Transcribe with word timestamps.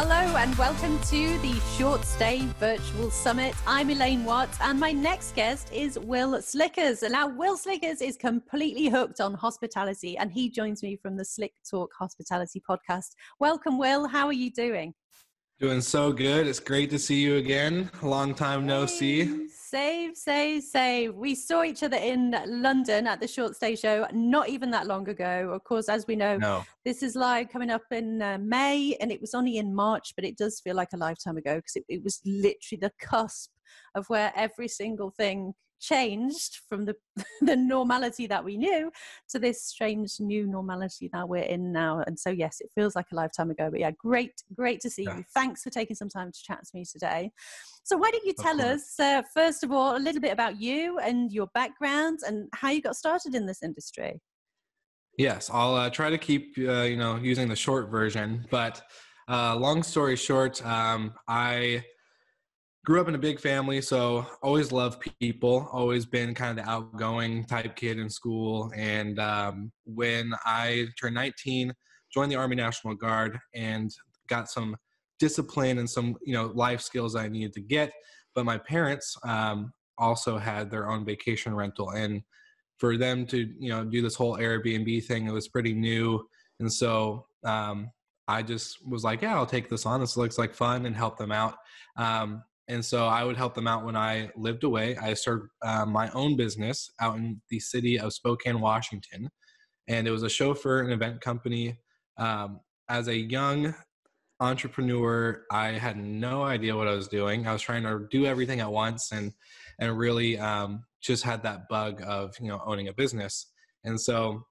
Hello 0.00 0.36
and 0.36 0.54
welcome 0.54 0.96
to 1.10 1.38
the 1.38 1.60
Short 1.76 2.04
Stay 2.04 2.42
Virtual 2.60 3.10
Summit. 3.10 3.52
I'm 3.66 3.90
Elaine 3.90 4.24
Watts 4.24 4.56
and 4.60 4.78
my 4.78 4.92
next 4.92 5.34
guest 5.34 5.72
is 5.72 5.98
Wil 5.98 6.40
Slickers. 6.40 7.02
And 7.02 7.10
now 7.14 7.26
Wil 7.26 7.56
Slickers 7.56 8.00
is 8.00 8.16
completely 8.16 8.86
hooked 8.86 9.20
on 9.20 9.34
hospitality 9.34 10.16
and 10.16 10.30
he 10.30 10.50
joins 10.50 10.84
me 10.84 10.94
from 10.94 11.16
the 11.16 11.24
Slick 11.24 11.52
Talk 11.68 11.90
Hospitality 11.98 12.62
podcast. 12.70 13.16
Welcome, 13.40 13.76
Wil. 13.76 14.06
How 14.06 14.28
are 14.28 14.32
you 14.32 14.52
doing? 14.52 14.94
Doing 15.58 15.80
so 15.80 16.12
good. 16.12 16.46
It's 16.46 16.60
great 16.60 16.90
to 16.90 16.98
see 17.00 17.20
you 17.20 17.34
again. 17.34 17.90
Long 18.00 18.36
time 18.36 18.66
no 18.66 18.86
see. 18.86 19.48
Save, 19.70 20.16
save, 20.16 20.62
save. 20.62 21.14
We 21.14 21.34
saw 21.34 21.62
each 21.62 21.82
other 21.82 21.98
in 21.98 22.34
London 22.46 23.06
at 23.06 23.20
the 23.20 23.28
Short 23.28 23.54
Stay 23.54 23.76
Show 23.76 24.06
not 24.14 24.48
even 24.48 24.70
that 24.70 24.86
long 24.86 25.06
ago. 25.10 25.50
Of 25.52 25.62
course, 25.64 25.90
as 25.90 26.06
we 26.06 26.16
know, 26.16 26.38
no. 26.38 26.64
this 26.86 27.02
is 27.02 27.14
live 27.14 27.50
coming 27.50 27.68
up 27.68 27.82
in 27.90 28.22
uh, 28.22 28.38
May 28.40 28.96
and 28.98 29.12
it 29.12 29.20
was 29.20 29.34
only 29.34 29.58
in 29.58 29.74
March, 29.74 30.14
but 30.16 30.24
it 30.24 30.38
does 30.38 30.58
feel 30.58 30.74
like 30.74 30.94
a 30.94 30.96
lifetime 30.96 31.36
ago 31.36 31.56
because 31.56 31.76
it, 31.76 31.84
it 31.86 32.02
was 32.02 32.22
literally 32.24 32.78
the 32.80 32.92
cusp 32.98 33.50
of 33.94 34.06
where 34.08 34.32
every 34.34 34.68
single 34.68 35.10
thing 35.10 35.52
changed 35.80 36.58
from 36.68 36.84
the 36.84 36.94
the 37.40 37.56
normality 37.56 38.26
that 38.26 38.44
we 38.44 38.56
knew 38.56 38.90
to 39.28 39.38
this 39.38 39.62
strange 39.62 40.20
new 40.20 40.46
normality 40.46 41.08
that 41.12 41.28
we're 41.28 41.42
in 41.42 41.72
now. 41.72 42.02
And 42.06 42.18
so 42.18 42.30
yes 42.30 42.60
it 42.60 42.70
feels 42.74 42.94
like 42.96 43.06
a 43.12 43.14
lifetime 43.14 43.50
ago 43.50 43.68
but 43.70 43.80
yeah 43.80 43.90
great 43.92 44.32
great 44.54 44.80
to 44.80 44.90
see 44.90 45.04
yeah. 45.04 45.18
you. 45.18 45.24
Thanks 45.34 45.62
for 45.62 45.70
taking 45.70 45.96
some 45.96 46.08
time 46.08 46.32
to 46.32 46.42
chat 46.42 46.60
to 46.64 46.70
me 46.74 46.84
today. 46.84 47.30
So 47.84 47.96
why 47.96 48.10
don't 48.10 48.24
you 48.24 48.34
tell 48.34 48.60
us 48.60 48.98
uh, 49.00 49.22
first 49.34 49.64
of 49.64 49.72
all 49.72 49.96
a 49.96 49.98
little 49.98 50.20
bit 50.20 50.32
about 50.32 50.60
you 50.60 50.98
and 50.98 51.32
your 51.32 51.48
background 51.54 52.20
and 52.26 52.48
how 52.54 52.70
you 52.70 52.82
got 52.82 52.96
started 52.96 53.34
in 53.34 53.46
this 53.46 53.62
industry? 53.62 54.20
Yes 55.16 55.50
i'll 55.52 55.74
uh, 55.74 55.90
try 55.90 56.10
to 56.10 56.18
keep 56.18 56.56
uh, 56.58 56.82
you 56.82 56.96
know 56.96 57.16
using 57.16 57.48
the 57.48 57.56
short 57.56 57.90
version 57.90 58.46
but 58.50 58.82
uh, 59.28 59.56
long 59.56 59.82
story 59.82 60.16
short 60.16 60.64
um, 60.64 61.12
i 61.26 61.84
grew 62.84 63.00
up 63.00 63.08
in 63.08 63.14
a 63.14 63.18
big 63.18 63.40
family, 63.40 63.80
so 63.80 64.26
always 64.42 64.72
loved 64.72 65.06
people. 65.20 65.68
Always 65.72 66.06
been 66.06 66.34
kind 66.34 66.58
of 66.58 66.64
the 66.64 66.70
outgoing 66.70 67.44
type 67.44 67.76
kid 67.76 67.98
in 67.98 68.08
school. 68.08 68.72
And 68.74 69.18
um, 69.18 69.72
when 69.84 70.32
I 70.44 70.86
turned 70.98 71.14
19, 71.14 71.72
joined 72.12 72.32
the 72.32 72.36
Army 72.36 72.56
National 72.56 72.94
Guard 72.94 73.38
and 73.54 73.90
got 74.28 74.48
some 74.48 74.76
discipline 75.18 75.78
and 75.78 75.90
some 75.90 76.16
you 76.24 76.32
know 76.32 76.46
life 76.54 76.80
skills 76.80 77.16
I 77.16 77.28
needed 77.28 77.52
to 77.54 77.60
get. 77.60 77.92
But 78.34 78.44
my 78.44 78.58
parents 78.58 79.16
um, 79.24 79.72
also 79.98 80.38
had 80.38 80.70
their 80.70 80.90
own 80.90 81.04
vacation 81.04 81.54
rental, 81.54 81.90
and 81.90 82.22
for 82.78 82.96
them 82.96 83.26
to 83.26 83.38
you 83.58 83.70
know 83.70 83.84
do 83.84 84.00
this 84.00 84.14
whole 84.14 84.36
Airbnb 84.36 85.04
thing, 85.04 85.26
it 85.26 85.32
was 85.32 85.48
pretty 85.48 85.74
new. 85.74 86.24
And 86.60 86.72
so 86.72 87.26
um, 87.44 87.90
I 88.26 88.42
just 88.42 88.86
was 88.86 89.04
like, 89.04 89.22
yeah, 89.22 89.34
I'll 89.34 89.46
take 89.46 89.68
this 89.68 89.86
on. 89.86 90.00
This 90.00 90.16
looks 90.16 90.38
like 90.38 90.54
fun 90.54 90.86
and 90.86 90.96
help 90.96 91.16
them 91.18 91.32
out. 91.32 91.56
Um, 91.96 92.42
and 92.68 92.84
so 92.84 93.06
I 93.06 93.24
would 93.24 93.36
help 93.36 93.54
them 93.54 93.66
out 93.66 93.84
when 93.84 93.96
I 93.96 94.30
lived 94.36 94.62
away. 94.62 94.96
I 94.96 95.14
started 95.14 95.48
uh, 95.62 95.86
my 95.86 96.10
own 96.10 96.36
business 96.36 96.90
out 97.00 97.16
in 97.16 97.40
the 97.48 97.58
city 97.60 97.98
of 97.98 98.12
Spokane, 98.12 98.60
Washington, 98.60 99.30
and 99.88 100.06
it 100.06 100.10
was 100.10 100.22
a 100.22 100.28
chauffeur 100.28 100.80
and 100.80 100.92
event 100.92 101.20
company. 101.22 101.78
Um, 102.18 102.60
as 102.90 103.08
a 103.08 103.16
young 103.16 103.74
entrepreneur, 104.40 105.44
I 105.50 105.68
had 105.68 105.96
no 105.96 106.42
idea 106.42 106.76
what 106.76 106.88
I 106.88 106.92
was 106.92 107.08
doing. 107.08 107.46
I 107.46 107.52
was 107.52 107.62
trying 107.62 107.84
to 107.84 108.06
do 108.10 108.26
everything 108.26 108.60
at 108.60 108.70
once, 108.70 109.12
and 109.12 109.32
and 109.78 109.96
really 109.96 110.38
um, 110.38 110.84
just 111.00 111.24
had 111.24 111.42
that 111.44 111.68
bug 111.68 112.02
of 112.06 112.34
you 112.40 112.48
know 112.48 112.60
owning 112.66 112.88
a 112.88 112.92
business. 112.92 113.46
And 113.84 113.98
so, 113.98 114.42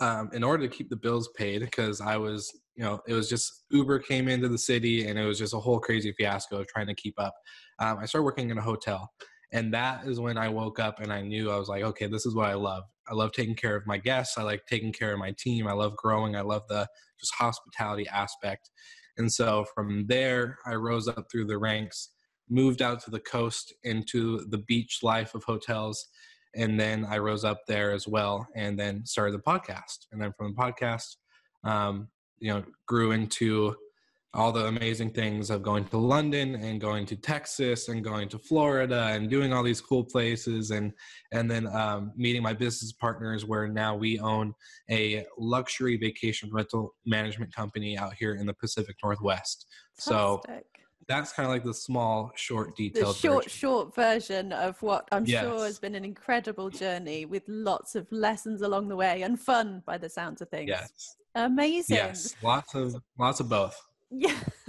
um, 0.00 0.30
in 0.32 0.42
order 0.42 0.66
to 0.68 0.74
keep 0.74 0.90
the 0.90 0.96
bills 0.96 1.28
paid, 1.36 1.60
because 1.60 2.00
I 2.00 2.16
was 2.16 2.52
you 2.78 2.84
know, 2.84 3.00
it 3.08 3.12
was 3.12 3.28
just 3.28 3.64
Uber 3.70 3.98
came 3.98 4.28
into 4.28 4.48
the 4.48 4.56
city 4.56 5.08
and 5.08 5.18
it 5.18 5.24
was 5.24 5.36
just 5.36 5.52
a 5.52 5.58
whole 5.58 5.80
crazy 5.80 6.12
fiasco 6.12 6.60
of 6.60 6.68
trying 6.68 6.86
to 6.86 6.94
keep 6.94 7.18
up. 7.18 7.34
Um, 7.80 7.98
I 7.98 8.06
started 8.06 8.24
working 8.24 8.50
in 8.50 8.58
a 8.58 8.62
hotel. 8.62 9.10
And 9.52 9.74
that 9.74 10.06
is 10.06 10.20
when 10.20 10.38
I 10.38 10.48
woke 10.48 10.78
up 10.78 11.00
and 11.00 11.12
I 11.12 11.22
knew 11.22 11.50
I 11.50 11.56
was 11.56 11.68
like, 11.68 11.82
okay, 11.82 12.06
this 12.06 12.24
is 12.24 12.36
what 12.36 12.46
I 12.46 12.54
love. 12.54 12.84
I 13.10 13.14
love 13.14 13.32
taking 13.32 13.56
care 13.56 13.74
of 13.74 13.84
my 13.86 13.98
guests. 13.98 14.38
I 14.38 14.42
like 14.42 14.64
taking 14.66 14.92
care 14.92 15.12
of 15.12 15.18
my 15.18 15.34
team. 15.36 15.66
I 15.66 15.72
love 15.72 15.96
growing. 15.96 16.36
I 16.36 16.42
love 16.42 16.62
the 16.68 16.86
just 17.18 17.34
hospitality 17.34 18.06
aspect. 18.12 18.70
And 19.16 19.32
so 19.32 19.64
from 19.74 20.06
there, 20.06 20.58
I 20.64 20.74
rose 20.74 21.08
up 21.08 21.26
through 21.32 21.46
the 21.46 21.58
ranks, 21.58 22.10
moved 22.48 22.80
out 22.80 23.00
to 23.04 23.10
the 23.10 23.18
coast 23.18 23.74
into 23.82 24.44
the 24.50 24.58
beach 24.58 25.00
life 25.02 25.34
of 25.34 25.42
hotels. 25.42 26.06
And 26.54 26.78
then 26.78 27.04
I 27.10 27.18
rose 27.18 27.44
up 27.44 27.62
there 27.66 27.90
as 27.90 28.06
well 28.06 28.46
and 28.54 28.78
then 28.78 29.04
started 29.04 29.34
the 29.34 29.42
podcast. 29.42 30.06
And 30.12 30.22
then 30.22 30.32
from 30.38 30.54
the 30.54 30.62
podcast, 30.62 31.16
um, 31.64 32.08
you 32.40 32.52
know 32.52 32.62
grew 32.86 33.12
into 33.12 33.74
all 34.34 34.52
the 34.52 34.66
amazing 34.66 35.10
things 35.10 35.48
of 35.48 35.62
going 35.62 35.84
to 35.86 35.96
London 35.96 36.54
and 36.56 36.80
going 36.80 37.06
to 37.06 37.16
Texas 37.16 37.88
and 37.88 38.04
going 38.04 38.28
to 38.28 38.38
Florida 38.38 39.08
and 39.12 39.30
doing 39.30 39.52
all 39.52 39.62
these 39.62 39.80
cool 39.80 40.04
places 40.04 40.70
and 40.70 40.92
and 41.32 41.50
then 41.50 41.66
um, 41.68 42.12
meeting 42.14 42.42
my 42.42 42.52
business 42.52 42.92
partners 42.92 43.46
where 43.46 43.66
now 43.68 43.96
we 43.96 44.18
own 44.20 44.52
a 44.90 45.24
luxury 45.38 45.96
vacation 45.96 46.50
rental 46.52 46.94
management 47.06 47.54
company 47.54 47.96
out 47.96 48.12
here 48.18 48.34
in 48.34 48.46
the 48.46 48.54
Pacific 48.54 48.96
Northwest. 49.02 49.66
Fantastic. 49.98 50.44
So 50.46 50.58
that's 51.08 51.32
kind 51.32 51.46
of 51.46 51.52
like 51.52 51.64
the 51.64 51.74
small, 51.74 52.30
short, 52.36 52.76
detailed, 52.76 53.14
the 53.14 53.18
short, 53.18 53.44
version. 53.44 53.58
short 53.58 53.94
version 53.94 54.52
of 54.52 54.80
what 54.82 55.08
I'm 55.10 55.24
yes. 55.24 55.42
sure 55.42 55.64
has 55.64 55.78
been 55.78 55.94
an 55.94 56.04
incredible 56.04 56.68
journey 56.68 57.24
with 57.24 57.42
lots 57.48 57.94
of 57.94 58.06
lessons 58.12 58.62
along 58.62 58.88
the 58.88 58.96
way 58.96 59.22
and 59.22 59.40
fun 59.40 59.82
by 59.86 59.96
the 59.96 60.08
sounds 60.08 60.42
of 60.42 60.50
things. 60.50 60.68
Yes, 60.68 61.16
amazing. 61.34 61.96
Yes, 61.96 62.34
lots 62.42 62.74
of 62.74 62.96
lots 63.18 63.40
of 63.40 63.48
both. 63.48 63.80
Yeah. 64.10 64.38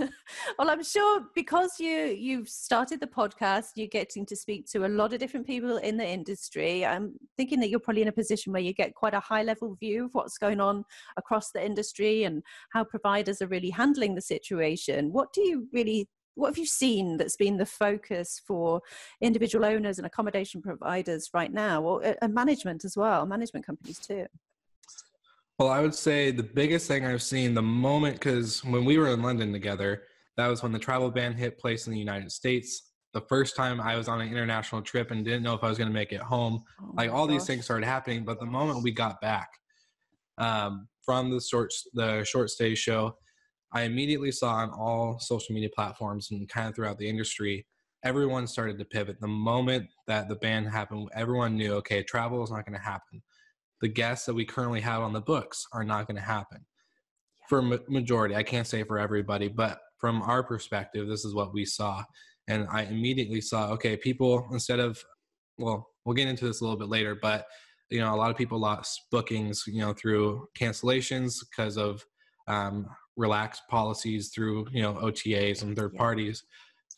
well, 0.57 0.69
I'm 0.69 0.83
sure 0.83 1.21
because 1.33 1.79
you 1.79 1.95
you've 1.95 2.49
started 2.49 2.99
the 2.99 3.07
podcast, 3.07 3.71
you're 3.75 3.87
getting 3.87 4.25
to 4.27 4.35
speak 4.35 4.65
to 4.71 4.85
a 4.85 4.87
lot 4.87 5.13
of 5.13 5.19
different 5.19 5.47
people 5.47 5.77
in 5.77 5.95
the 5.95 6.07
industry. 6.07 6.85
I'm 6.85 7.13
thinking 7.37 7.59
that 7.61 7.69
you're 7.69 7.79
probably 7.79 8.01
in 8.01 8.09
a 8.09 8.13
position 8.13 8.51
where 8.51 8.61
you 8.61 8.73
get 8.73 8.95
quite 8.95 9.13
a 9.13 9.19
high 9.21 9.43
level 9.43 9.75
view 9.79 10.05
of 10.05 10.11
what's 10.13 10.37
going 10.37 10.59
on 10.59 10.83
across 11.17 11.51
the 11.51 11.65
industry 11.65 12.23
and 12.23 12.43
how 12.71 12.83
providers 12.83 13.41
are 13.41 13.47
really 13.47 13.69
handling 13.69 14.15
the 14.15 14.21
situation. 14.21 15.13
What 15.13 15.31
do 15.31 15.41
you 15.41 15.67
really 15.71 16.09
what 16.35 16.47
have 16.47 16.57
you 16.57 16.65
seen 16.65 17.17
that's 17.17 17.35
been 17.35 17.57
the 17.57 17.65
focus 17.65 18.41
for 18.45 18.81
individual 19.21 19.65
owners 19.65 19.97
and 19.97 20.07
accommodation 20.07 20.61
providers 20.61 21.29
right 21.33 21.51
now 21.51 21.81
or 21.81 22.05
uh, 22.05 22.13
and 22.21 22.33
management 22.33 22.85
as 22.85 22.95
well 22.95 23.25
management 23.25 23.65
companies 23.65 23.99
too? 23.99 24.25
Well 25.57 25.69
i 25.69 25.81
would 25.81 25.95
say 25.95 26.31
the 26.31 26.43
biggest 26.43 26.87
thing 26.87 27.05
i've 27.05 27.21
seen 27.21 27.53
the 27.53 27.61
moment 27.61 28.15
because 28.15 28.63
when 28.63 28.85
we 28.85 28.97
were 28.97 29.09
in 29.09 29.21
london 29.21 29.51
together 29.51 30.03
that 30.37 30.47
was 30.47 30.63
when 30.63 30.71
the 30.71 30.79
travel 30.79 31.11
ban 31.11 31.33
hit 31.33 31.59
place 31.59 31.85
in 31.87 31.93
the 31.93 31.99
united 31.99 32.31
states. 32.31 32.83
The 33.13 33.21
first 33.21 33.55
time 33.55 33.81
i 33.81 33.97
was 33.97 34.07
on 34.07 34.21
an 34.21 34.29
international 34.29 34.81
trip 34.81 35.11
and 35.11 35.25
didn't 35.25 35.43
know 35.43 35.53
if 35.53 35.63
i 35.63 35.69
was 35.69 35.77
going 35.77 35.89
to 35.89 35.93
make 35.93 36.13
it 36.13 36.21
home. 36.21 36.63
Oh 36.81 36.93
like 36.95 37.11
all 37.11 37.27
gosh. 37.27 37.35
these 37.35 37.47
things 37.47 37.65
started 37.65 37.85
happening 37.85 38.23
but 38.23 38.39
the 38.39 38.45
moment 38.45 38.83
we 38.83 38.91
got 38.91 39.19
back 39.19 39.49
um, 40.37 40.87
from 41.03 41.29
the 41.29 41.41
short 41.41 41.73
the 41.93 42.23
short 42.23 42.49
stay 42.49 42.75
show 42.75 43.15
I 43.71 43.83
immediately 43.83 44.31
saw 44.31 44.55
on 44.55 44.71
all 44.71 45.19
social 45.19 45.53
media 45.53 45.69
platforms 45.73 46.29
and 46.31 46.49
kind 46.49 46.69
of 46.69 46.75
throughout 46.75 46.97
the 46.97 47.09
industry, 47.09 47.65
everyone 48.03 48.47
started 48.47 48.79
to 48.79 48.85
pivot. 48.85 49.19
The 49.19 49.27
moment 49.27 49.87
that 50.07 50.27
the 50.27 50.35
ban 50.35 50.65
happened, 50.65 51.09
everyone 51.13 51.55
knew, 51.55 51.73
okay, 51.75 52.01
travel 52.03 52.43
is 52.43 52.51
not 52.51 52.65
going 52.65 52.77
to 52.77 52.83
happen. 52.83 53.21
The 53.81 53.87
guests 53.87 54.25
that 54.25 54.33
we 54.33 54.45
currently 54.45 54.81
have 54.81 55.01
on 55.01 55.13
the 55.13 55.21
books 55.21 55.65
are 55.73 55.83
not 55.83 56.07
going 56.07 56.17
to 56.17 56.21
happen. 56.21 56.65
For 57.47 57.61
ma- 57.61 57.77
majority, 57.87 58.35
I 58.35 58.43
can't 58.43 58.67
say 58.67 58.83
for 58.83 58.99
everybody, 58.99 59.47
but 59.47 59.79
from 59.99 60.21
our 60.21 60.43
perspective, 60.43 61.07
this 61.07 61.25
is 61.25 61.35
what 61.35 61.53
we 61.53 61.65
saw. 61.65 62.03
And 62.47 62.67
I 62.71 62.83
immediately 62.83 63.41
saw, 63.41 63.69
okay, 63.71 63.95
people 63.95 64.47
instead 64.51 64.79
of, 64.79 64.99
well, 65.57 65.87
we'll 66.05 66.15
get 66.15 66.27
into 66.27 66.45
this 66.45 66.61
a 66.61 66.63
little 66.63 66.79
bit 66.79 66.89
later, 66.89 67.15
but 67.21 67.45
you 67.89 67.99
know, 67.99 68.13
a 68.13 68.17
lot 68.17 68.29
of 68.29 68.37
people 68.37 68.59
lost 68.59 69.07
bookings, 69.11 69.63
you 69.67 69.81
know, 69.81 69.93
through 69.93 70.47
cancellations 70.57 71.35
because 71.49 71.77
of 71.77 72.03
um, 72.47 72.87
relaxed 73.19 73.63
policies 73.69 74.29
through 74.29 74.65
you 74.71 74.81
know 74.81 74.93
OTAs 74.93 75.61
and 75.61 75.75
third 75.75 75.93
parties. 75.93 76.43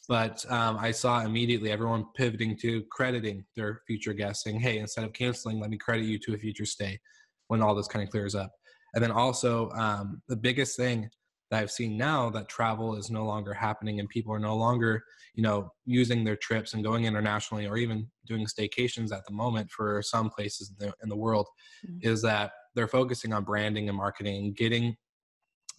But 0.07 0.45
um, 0.51 0.77
I 0.77 0.91
saw 0.91 1.21
immediately 1.21 1.71
everyone 1.71 2.05
pivoting 2.15 2.57
to 2.57 2.83
crediting 2.91 3.45
their 3.55 3.81
future 3.87 4.13
guests, 4.13 4.43
saying, 4.43 4.59
"Hey, 4.59 4.77
instead 4.77 5.03
of 5.03 5.13
canceling, 5.13 5.59
let 5.59 5.69
me 5.69 5.77
credit 5.77 6.05
you 6.05 6.19
to 6.19 6.35
a 6.35 6.37
future 6.37 6.65
stay." 6.65 6.99
When 7.47 7.61
all 7.61 7.75
this 7.75 7.87
kind 7.87 8.03
of 8.03 8.09
clears 8.09 8.35
up, 8.35 8.51
and 8.93 9.03
then 9.03 9.11
also 9.11 9.69
um, 9.71 10.21
the 10.29 10.37
biggest 10.37 10.77
thing 10.77 11.09
that 11.49 11.59
I've 11.61 11.71
seen 11.71 11.97
now 11.97 12.29
that 12.29 12.47
travel 12.47 12.95
is 12.95 13.11
no 13.11 13.25
longer 13.25 13.53
happening 13.53 13.99
and 13.99 14.07
people 14.07 14.33
are 14.33 14.39
no 14.39 14.55
longer, 14.55 15.03
you 15.35 15.43
know, 15.43 15.69
using 15.85 16.23
their 16.23 16.37
trips 16.37 16.73
and 16.73 16.83
going 16.83 17.03
internationally 17.03 17.67
or 17.67 17.75
even 17.75 18.09
doing 18.25 18.45
staycations 18.45 19.11
at 19.11 19.25
the 19.27 19.33
moment 19.33 19.69
for 19.69 20.01
some 20.01 20.29
places 20.29 20.71
in 20.71 20.87
the, 20.87 20.93
in 21.03 21.09
the 21.09 21.15
world 21.15 21.47
mm-hmm. 21.85 22.09
is 22.09 22.21
that 22.21 22.51
they're 22.73 22.87
focusing 22.87 23.33
on 23.33 23.43
branding 23.43 23.89
and 23.89 23.97
marketing 23.97 24.45
and 24.45 24.55
getting 24.55 24.95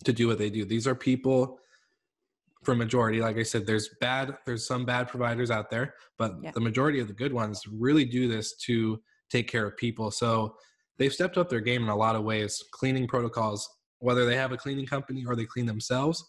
to 0.05 0.13
do 0.13 0.27
what 0.27 0.39
they 0.39 0.51
do. 0.51 0.65
These 0.65 0.87
are 0.87 0.95
people 0.95 1.59
for 2.63 2.77
majority 2.77 3.21
like 3.21 3.37
i 3.39 3.43
said 3.43 3.67
there's 3.67 3.89
bad 4.01 4.37
there's 4.47 4.65
some 4.65 4.85
bad 4.85 5.09
providers 5.09 5.51
out 5.51 5.69
there 5.69 5.95
but 6.17 6.37
yeah. 6.41 6.53
the 6.55 6.61
majority 6.61 7.01
of 7.01 7.09
the 7.09 7.13
good 7.13 7.33
ones 7.33 7.65
really 7.67 8.05
do 8.05 8.29
this 8.29 8.55
to 8.55 9.03
take 9.31 9.49
care 9.49 9.67
of 9.67 9.77
people 9.77 10.13
so 10.13 10.55
they've 10.97 11.13
stepped 11.13 11.37
up 11.37 11.49
their 11.49 11.59
game 11.59 11.83
in 11.83 11.89
a 11.89 11.97
lot 11.97 12.15
of 12.15 12.23
ways 12.23 12.63
cleaning 12.71 13.09
protocols 13.09 13.69
whether 13.99 14.25
they 14.25 14.37
have 14.37 14.53
a 14.53 14.57
cleaning 14.57 14.87
company 14.87 15.25
or 15.27 15.35
they 15.35 15.45
clean 15.45 15.67
themselves 15.67 16.25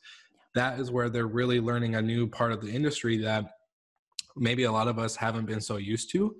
that 0.56 0.80
is 0.80 0.92
where 0.92 1.10
they're 1.10 1.28
really 1.28 1.60
learning 1.60 1.94
a 1.94 2.02
new 2.02 2.28
part 2.28 2.52
of 2.52 2.62
the 2.62 2.72
industry 2.72 3.18
that 3.18 3.46
maybe 4.36 4.64
a 4.64 4.72
lot 4.72 4.88
of 4.88 5.00
us 5.00 5.16
haven't 5.16 5.46
been 5.46 5.62
so 5.62 5.78
used 5.78 6.12
to. 6.12 6.36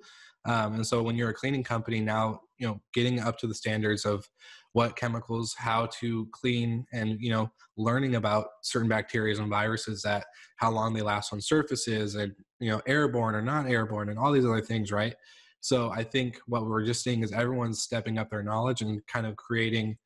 Um, 0.46 0.74
and 0.74 0.86
so 0.86 1.02
when 1.02 1.16
you're 1.16 1.30
a 1.30 1.34
cleaning 1.34 1.64
company 1.64 2.00
now, 2.00 2.40
you 2.58 2.66
know, 2.66 2.80
getting 2.92 3.20
up 3.20 3.38
to 3.38 3.46
the 3.46 3.54
standards 3.54 4.04
of 4.04 4.28
what 4.74 4.96
chemicals, 4.96 5.54
how 5.56 5.86
to 5.86 6.28
clean, 6.32 6.84
and 6.92 7.16
you 7.20 7.30
know, 7.30 7.50
learning 7.76 8.16
about 8.16 8.46
certain 8.62 8.88
bacteria 8.88 9.36
and 9.36 9.48
viruses 9.48 10.02
that 10.02 10.26
how 10.56 10.70
long 10.70 10.92
they 10.92 11.02
last 11.02 11.32
on 11.32 11.40
surfaces, 11.40 12.16
and 12.16 12.32
you 12.60 12.70
know, 12.70 12.80
airborne 12.86 13.34
or 13.34 13.42
not 13.42 13.66
airborne, 13.66 14.10
and 14.10 14.18
all 14.18 14.32
these 14.32 14.44
other 14.44 14.60
things, 14.60 14.92
right? 14.92 15.14
So 15.60 15.90
I 15.90 16.04
think 16.04 16.38
what 16.46 16.66
we're 16.66 16.84
just 16.84 17.02
seeing 17.02 17.22
is 17.22 17.32
everyone's 17.32 17.80
stepping 17.80 18.18
up 18.18 18.28
their 18.28 18.42
knowledge 18.42 18.82
and 18.82 19.00
kind 19.06 19.26
of 19.26 19.36
creating 19.36 19.96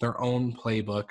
their 0.00 0.20
own 0.20 0.54
playbook 0.54 1.10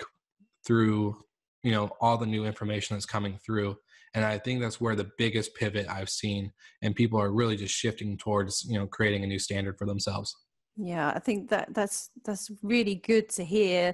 through 0.65 1.17
you 1.63 1.71
know 1.71 1.89
all 2.01 2.17
the 2.17 2.25
new 2.25 2.45
information 2.45 2.95
that's 2.95 3.05
coming 3.05 3.37
through 3.45 3.75
and 4.13 4.25
i 4.25 4.37
think 4.37 4.61
that's 4.61 4.79
where 4.79 4.95
the 4.95 5.09
biggest 5.17 5.53
pivot 5.55 5.87
i've 5.89 6.09
seen 6.09 6.51
and 6.81 6.95
people 6.95 7.19
are 7.19 7.31
really 7.31 7.55
just 7.55 7.73
shifting 7.73 8.17
towards 8.17 8.65
you 8.67 8.77
know 8.77 8.87
creating 8.87 9.23
a 9.23 9.27
new 9.27 9.39
standard 9.39 9.77
for 9.77 9.85
themselves 9.85 10.35
yeah 10.81 11.11
i 11.13 11.19
think 11.19 11.49
that 11.49 11.73
that's 11.73 12.09
that's 12.23 12.49
really 12.63 12.95
good 12.95 13.27
to 13.27 13.43
hear 13.43 13.93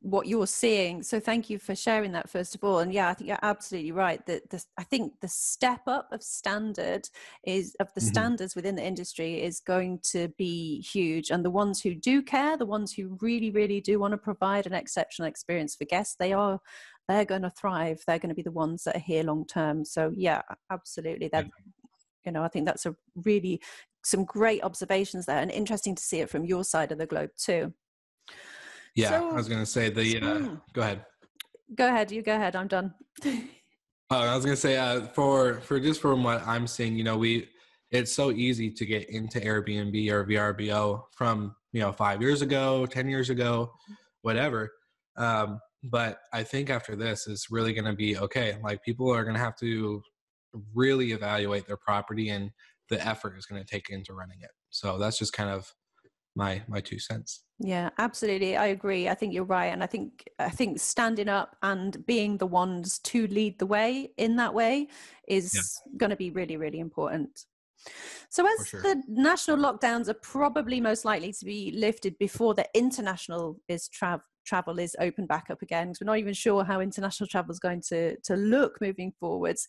what 0.00 0.26
you're 0.26 0.46
seeing. 0.46 1.02
So 1.02 1.20
thank 1.20 1.48
you 1.48 1.58
for 1.58 1.74
sharing 1.74 2.12
that 2.12 2.28
first 2.28 2.54
of 2.54 2.62
all. 2.62 2.80
And 2.80 2.92
yeah 2.92 3.08
i 3.08 3.14
think 3.14 3.28
you're 3.28 3.38
absolutely 3.42 3.92
right 3.92 4.24
that 4.26 4.50
the, 4.50 4.62
i 4.76 4.82
think 4.82 5.14
the 5.20 5.28
step 5.28 5.80
up 5.86 6.08
of 6.12 6.22
standard 6.22 7.08
is 7.44 7.74
of 7.80 7.92
the 7.94 8.00
mm-hmm. 8.00 8.08
standards 8.08 8.54
within 8.54 8.76
the 8.76 8.84
industry 8.84 9.42
is 9.42 9.60
going 9.60 10.00
to 10.12 10.28
be 10.36 10.82
huge. 10.82 11.30
And 11.30 11.44
the 11.44 11.50
ones 11.50 11.80
who 11.80 11.94
do 11.94 12.22
care 12.22 12.56
the 12.56 12.66
ones 12.66 12.92
who 12.92 13.16
really 13.20 13.50
really 13.50 13.80
do 13.80 13.98
want 13.98 14.12
to 14.12 14.18
provide 14.18 14.66
an 14.66 14.74
exceptional 14.74 15.28
experience 15.28 15.74
for 15.74 15.84
guests 15.84 16.16
they 16.18 16.32
are 16.32 16.60
they're 17.08 17.24
going 17.24 17.42
to 17.42 17.50
thrive. 17.50 18.00
They're 18.06 18.20
going 18.20 18.28
to 18.28 18.36
be 18.36 18.42
the 18.42 18.52
ones 18.52 18.84
that 18.84 18.94
are 18.94 19.00
here 19.00 19.24
long 19.24 19.44
term. 19.46 19.84
So 19.84 20.12
yeah 20.14 20.42
absolutely. 20.70 21.28
That 21.28 21.46
you 22.24 22.32
know 22.32 22.42
i 22.42 22.48
think 22.48 22.66
that's 22.66 22.86
a 22.86 22.94
really 23.24 23.60
some 24.04 24.24
great 24.24 24.62
observations 24.62 25.26
there 25.26 25.38
and 25.38 25.50
interesting 25.50 25.94
to 25.94 26.02
see 26.02 26.20
it 26.20 26.30
from 26.30 26.44
your 26.44 26.64
side 26.64 26.92
of 26.92 26.98
the 26.98 27.06
globe 27.06 27.30
too. 27.36 27.72
Yeah 28.94 29.10
so, 29.10 29.30
i 29.30 29.34
was 29.34 29.48
going 29.48 29.60
to 29.60 29.66
say 29.66 29.88
the 29.88 30.20
uh, 30.20 30.38
hmm. 30.38 30.54
go 30.72 30.82
ahead. 30.82 31.04
Go 31.74 31.86
ahead 31.86 32.10
you 32.10 32.22
go 32.22 32.34
ahead 32.34 32.56
i'm 32.56 32.68
done. 32.68 32.94
Oh, 34.12 34.18
i 34.18 34.34
was 34.34 34.44
going 34.44 34.56
to 34.56 34.60
say 34.60 34.76
uh, 34.76 35.02
for 35.14 35.60
for 35.60 35.78
just 35.78 36.00
from 36.00 36.24
what 36.24 36.44
i'm 36.44 36.66
seeing 36.66 36.96
you 36.96 37.04
know 37.04 37.16
we 37.16 37.48
it's 37.92 38.12
so 38.12 38.32
easy 38.32 38.68
to 38.68 38.84
get 38.84 39.08
into 39.08 39.38
airbnb 39.38 40.10
or 40.10 40.24
vrbo 40.24 41.02
from 41.12 41.54
you 41.72 41.80
know 41.80 41.92
five 41.92 42.20
years 42.20 42.42
ago 42.42 42.86
ten 42.86 43.08
years 43.08 43.30
ago 43.30 43.72
whatever. 44.22 44.72
Um, 45.16 45.60
but 45.84 46.18
i 46.32 46.42
think 46.42 46.70
after 46.70 46.96
this 46.96 47.26
is 47.26 47.46
really 47.50 47.72
going 47.72 47.84
to 47.84 47.94
be 47.94 48.18
okay. 48.18 48.56
Like 48.62 48.82
people 48.82 49.10
are 49.14 49.22
going 49.22 49.36
to 49.36 49.40
have 49.40 49.56
to 49.58 50.02
really 50.74 51.12
evaluate 51.12 51.66
their 51.66 51.76
property 51.76 52.30
and 52.30 52.50
the 52.90 53.06
effort 53.06 53.38
is 53.38 53.46
going 53.46 53.62
to 53.62 53.66
take 53.66 53.88
into 53.90 54.12
running 54.12 54.38
it. 54.42 54.50
So 54.70 54.98
that's 54.98 55.18
just 55.18 55.32
kind 55.32 55.50
of 55.50 55.72
my 56.36 56.62
my 56.68 56.80
two 56.80 56.98
cents. 56.98 57.44
Yeah, 57.58 57.90
absolutely. 57.98 58.56
I 58.56 58.66
agree. 58.66 59.08
I 59.08 59.14
think 59.14 59.34
you're 59.34 59.44
right, 59.44 59.66
and 59.66 59.82
I 59.82 59.86
think 59.86 60.28
I 60.38 60.50
think 60.50 60.78
standing 60.78 61.28
up 61.28 61.56
and 61.62 62.04
being 62.06 62.38
the 62.38 62.46
ones 62.46 62.98
to 63.00 63.26
lead 63.26 63.58
the 63.58 63.66
way 63.66 64.12
in 64.16 64.36
that 64.36 64.54
way 64.54 64.88
is 65.28 65.52
yeah. 65.54 65.98
going 65.98 66.10
to 66.10 66.16
be 66.16 66.30
really 66.30 66.56
really 66.56 66.80
important. 66.80 67.46
So, 68.28 68.46
as 68.46 68.68
sure. 68.68 68.82
the 68.82 69.02
national 69.08 69.56
lockdowns 69.56 70.08
are 70.08 70.14
probably 70.14 70.80
most 70.80 71.04
likely 71.04 71.32
to 71.32 71.44
be 71.44 71.72
lifted 71.74 72.16
before 72.18 72.54
the 72.54 72.68
international 72.74 73.58
is 73.68 73.88
tra- 73.88 74.22
travel 74.46 74.78
is 74.78 74.96
open 75.00 75.26
back 75.26 75.46
up 75.50 75.62
again, 75.62 75.88
because 75.88 76.00
we're 76.00 76.12
not 76.12 76.18
even 76.18 76.34
sure 76.34 76.64
how 76.64 76.80
international 76.80 77.26
travel 77.26 77.52
is 77.52 77.58
going 77.58 77.82
to 77.88 78.16
to 78.20 78.36
look 78.36 78.80
moving 78.80 79.12
forwards. 79.18 79.66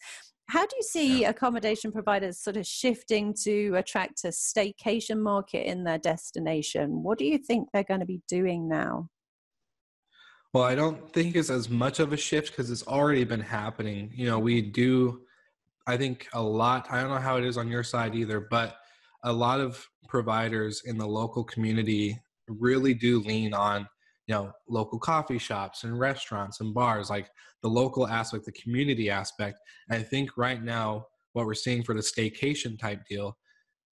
How 0.51 0.65
do 0.65 0.75
you 0.75 0.83
see 0.83 1.21
yeah. 1.21 1.29
accommodation 1.29 1.93
providers 1.93 2.37
sort 2.37 2.57
of 2.57 2.67
shifting 2.67 3.33
to 3.43 3.73
attract 3.75 4.25
a 4.25 4.33
staycation 4.33 5.17
market 5.17 5.65
in 5.65 5.85
their 5.85 5.97
destination? 5.97 7.03
What 7.03 7.17
do 7.17 7.23
you 7.23 7.37
think 7.37 7.69
they're 7.71 7.85
going 7.85 8.01
to 8.01 8.05
be 8.05 8.21
doing 8.27 8.67
now? 8.67 9.07
Well, 10.53 10.65
I 10.65 10.75
don't 10.75 11.09
think 11.13 11.37
it's 11.37 11.49
as 11.49 11.69
much 11.69 12.01
of 12.01 12.11
a 12.11 12.17
shift 12.17 12.49
because 12.49 12.69
it's 12.69 12.85
already 12.85 13.23
been 13.23 13.39
happening. 13.39 14.11
You 14.13 14.25
know, 14.25 14.39
we 14.39 14.61
do, 14.61 15.21
I 15.87 15.95
think 15.95 16.27
a 16.33 16.41
lot, 16.41 16.85
I 16.91 16.99
don't 16.99 17.11
know 17.11 17.15
how 17.15 17.37
it 17.37 17.45
is 17.45 17.57
on 17.57 17.69
your 17.69 17.83
side 17.83 18.13
either, 18.13 18.45
but 18.51 18.75
a 19.23 19.31
lot 19.31 19.61
of 19.61 19.87
providers 20.09 20.81
in 20.83 20.97
the 20.97 21.07
local 21.07 21.45
community 21.45 22.19
really 22.49 22.93
do 22.93 23.21
lean 23.21 23.53
on 23.53 23.87
you 24.31 24.37
know 24.37 24.53
local 24.69 24.97
coffee 24.97 25.37
shops 25.37 25.83
and 25.83 25.99
restaurants 25.99 26.61
and 26.61 26.73
bars 26.73 27.09
like 27.09 27.29
the 27.63 27.67
local 27.67 28.07
aspect 28.07 28.45
the 28.45 28.51
community 28.53 29.09
aspect. 29.09 29.59
And 29.89 29.99
i 29.99 30.03
think 30.03 30.37
right 30.37 30.63
now 30.63 31.07
what 31.33 31.45
we're 31.45 31.53
seeing 31.53 31.83
for 31.83 31.93
the 31.93 31.99
staycation 31.99 32.79
type 32.79 33.01
deal 33.09 33.37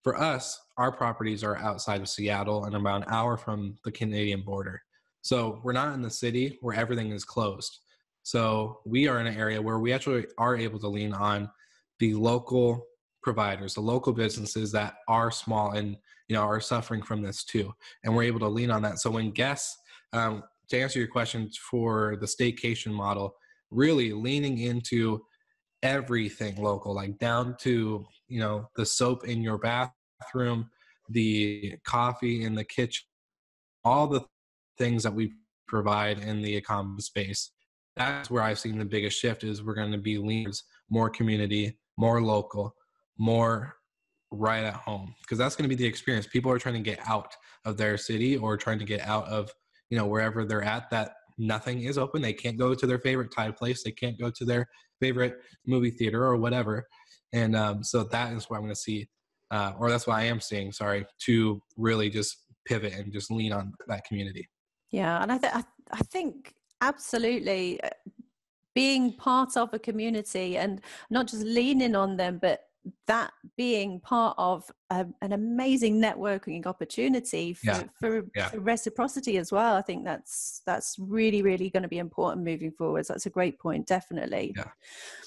for 0.01 0.17
us 0.17 0.57
our 0.77 0.93
properties 0.93 1.43
are 1.43 1.57
outside 1.57 1.99
of 1.99 2.07
seattle 2.07 2.63
and 2.63 2.73
about 2.73 3.01
an 3.01 3.13
hour 3.13 3.35
from 3.35 3.75
the 3.83 3.91
canadian 3.91 4.41
border. 4.43 4.81
So 5.21 5.59
we're 5.61 5.73
not 5.73 5.93
in 5.93 6.01
the 6.01 6.09
city 6.09 6.57
where 6.61 6.77
everything 6.77 7.11
is 7.11 7.25
closed. 7.25 7.79
So 8.23 8.79
we 8.85 9.09
are 9.09 9.19
in 9.19 9.27
an 9.27 9.35
area 9.35 9.61
where 9.61 9.79
we 9.79 9.91
actually 9.91 10.25
are 10.37 10.55
able 10.55 10.79
to 10.79 10.87
lean 10.87 11.11
on 11.11 11.49
the 11.99 12.13
local 12.13 12.85
providers 13.21 13.73
the 13.73 13.81
local 13.81 14.13
businesses 14.13 14.71
that 14.71 14.93
are 15.09 15.29
small 15.29 15.71
and 15.71 15.97
you 16.29 16.35
know 16.35 16.43
are 16.43 16.61
suffering 16.61 17.01
from 17.01 17.21
this 17.21 17.43
too 17.43 17.73
and 18.05 18.15
we're 18.15 18.23
able 18.23 18.39
to 18.39 18.47
lean 18.47 18.71
on 18.71 18.81
that. 18.83 18.99
So 18.99 19.11
when 19.11 19.31
guests 19.31 19.77
um, 20.13 20.43
to 20.69 20.79
answer 20.79 20.99
your 20.99 21.07
questions 21.07 21.57
for 21.57 22.17
the 22.19 22.25
staycation 22.25 22.91
model, 22.91 23.33
really 23.71 24.13
leaning 24.13 24.59
into 24.59 25.21
everything 25.83 26.55
local, 26.61 26.93
like 26.93 27.17
down 27.19 27.55
to 27.61 28.05
you 28.27 28.39
know 28.39 28.67
the 28.75 28.85
soap 28.85 29.27
in 29.27 29.41
your 29.41 29.57
bathroom, 29.57 30.69
the 31.09 31.75
coffee 31.85 32.43
in 32.43 32.55
the 32.55 32.63
kitchen, 32.63 33.05
all 33.83 34.07
the 34.07 34.21
things 34.77 35.03
that 35.03 35.13
we 35.13 35.33
provide 35.67 36.19
in 36.19 36.41
the 36.41 36.55
economy 36.55 37.01
space. 37.01 37.51
That's 37.95 38.29
where 38.29 38.43
I've 38.43 38.59
seen 38.59 38.77
the 38.77 38.85
biggest 38.85 39.19
shift 39.19 39.43
is 39.43 39.63
we're 39.63 39.75
going 39.75 39.91
to 39.91 39.97
be 39.97 40.17
leans 40.17 40.63
more 40.89 41.09
community, 41.09 41.77
more 41.97 42.21
local, 42.21 42.73
more 43.17 43.75
right 44.31 44.63
at 44.63 44.75
home 44.75 45.13
because 45.21 45.37
that's 45.37 45.55
going 45.55 45.69
to 45.69 45.75
be 45.75 45.81
the 45.81 45.87
experience. 45.87 46.27
People 46.27 46.51
are 46.51 46.59
trying 46.59 46.75
to 46.75 46.81
get 46.81 46.99
out 47.07 47.35
of 47.65 47.77
their 47.77 47.97
city 47.97 48.37
or 48.37 48.57
trying 48.57 48.79
to 48.79 48.85
get 48.85 49.01
out 49.01 49.27
of 49.27 49.51
you 49.89 49.97
know 49.97 50.05
wherever 50.05 50.45
they're 50.45 50.63
at 50.63 50.89
that 50.89 51.13
nothing 51.39 51.83
is 51.83 51.97
open. 51.97 52.21
They 52.21 52.33
can't 52.33 52.57
go 52.57 52.75
to 52.75 52.85
their 52.85 52.99
favorite 52.99 53.31
thai 53.31 53.51
place. 53.51 53.81
They 53.81 53.91
can't 53.91 54.19
go 54.19 54.29
to 54.29 54.45
their 54.45 54.67
favorite 54.99 55.37
movie 55.65 55.91
theater 55.91 56.23
or 56.23 56.35
whatever. 56.35 56.85
And 57.33 57.55
um, 57.55 57.83
so 57.83 58.03
that 58.03 58.33
is 58.33 58.49
what 58.49 58.57
i'm 58.57 58.63
going 58.63 58.73
to 58.73 58.79
see 58.79 59.07
uh, 59.51 59.73
or 59.79 59.89
that's 59.89 60.07
what 60.07 60.17
i 60.17 60.23
am 60.23 60.39
seeing 60.39 60.71
sorry 60.71 61.05
to 61.25 61.61
really 61.77 62.09
just 62.09 62.37
pivot 62.65 62.93
and 62.93 63.11
just 63.13 63.31
lean 63.31 63.53
on 63.53 63.73
that 63.87 64.03
community. 64.05 64.47
Yeah 64.91 65.21
and 65.21 65.31
i, 65.31 65.37
th- 65.37 65.53
I, 65.53 65.63
I 65.91 65.99
think 65.99 66.53
absolutely 66.81 67.81
uh, 67.83 67.89
being 68.75 69.13
part 69.13 69.57
of 69.57 69.73
a 69.73 69.79
community 69.79 70.57
and 70.57 70.81
not 71.09 71.27
just 71.27 71.43
leaning 71.43 71.95
on 71.95 72.17
them 72.17 72.39
but 72.41 72.61
that 73.07 73.31
being 73.57 73.99
part 73.99 74.35
of 74.37 74.69
a, 74.89 75.05
an 75.21 75.33
amazing 75.33 76.01
networking 76.01 76.65
opportunity 76.65 77.53
for, 77.53 77.65
yeah. 77.65 77.83
For, 77.99 78.25
yeah. 78.35 78.49
for, 78.49 78.59
reciprocity 78.59 79.37
as 79.37 79.51
well 79.51 79.75
i 79.75 79.81
think 79.81 80.05
that's 80.05 80.61
that's 80.65 80.95
really 80.99 81.41
really 81.41 81.69
going 81.69 81.83
to 81.83 81.89
be 81.89 81.97
important 81.97 82.45
moving 82.45 82.71
forwards 82.71 83.07
that's 83.07 83.25
a 83.25 83.29
great 83.29 83.59
point 83.59 83.87
definitely 83.87 84.53
yeah 84.55 84.69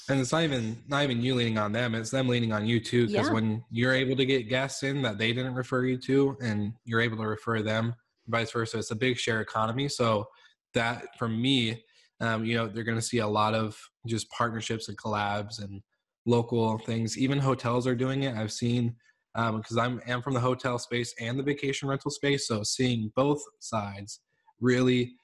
and 0.08 0.20
it's 0.20 0.32
not 0.32 0.42
even 0.42 0.76
not 0.88 1.04
even 1.04 1.22
you 1.22 1.34
leaning 1.34 1.58
on 1.58 1.72
them 1.72 1.94
it's 1.94 2.10
them 2.10 2.28
leaning 2.28 2.52
on 2.52 2.66
you 2.66 2.80
too 2.80 3.06
because 3.06 3.28
yeah. 3.28 3.32
when 3.32 3.62
you're 3.70 3.94
able 3.94 4.16
to 4.16 4.26
get 4.26 4.48
guests 4.48 4.82
in 4.82 5.02
that 5.02 5.18
they 5.18 5.32
didn't 5.32 5.54
refer 5.54 5.84
you 5.84 5.96
to 5.96 6.36
and 6.42 6.72
you're 6.84 7.00
able 7.00 7.16
to 7.16 7.26
refer 7.26 7.62
them 7.62 7.94
vice 8.28 8.50
versa 8.52 8.78
it's 8.78 8.90
a 8.90 8.96
big 8.96 9.16
share 9.16 9.40
economy 9.40 9.88
so 9.88 10.26
that 10.74 11.06
for 11.18 11.28
me 11.28 11.82
um, 12.20 12.44
you 12.44 12.56
know 12.56 12.68
they're 12.68 12.84
going 12.84 12.98
to 12.98 13.02
see 13.02 13.18
a 13.18 13.26
lot 13.26 13.54
of 13.54 13.76
just 14.06 14.30
partnerships 14.30 14.88
and 14.88 14.96
collabs 14.96 15.62
and 15.62 15.82
local 16.26 16.78
things. 16.78 17.18
Even 17.18 17.38
hotels 17.38 17.86
are 17.86 17.94
doing 17.94 18.22
it. 18.22 18.36
I've 18.36 18.52
seen 18.52 18.94
because 19.34 19.78
um, 19.78 19.80
I'm 19.80 20.00
am 20.06 20.22
from 20.22 20.34
the 20.34 20.40
hotel 20.40 20.78
space 20.78 21.14
and 21.18 21.38
the 21.38 21.42
vacation 21.42 21.88
rental 21.88 22.10
space, 22.10 22.46
so 22.46 22.62
seeing 22.62 23.10
both 23.16 23.42
sides 23.60 24.20
really, 24.60 25.14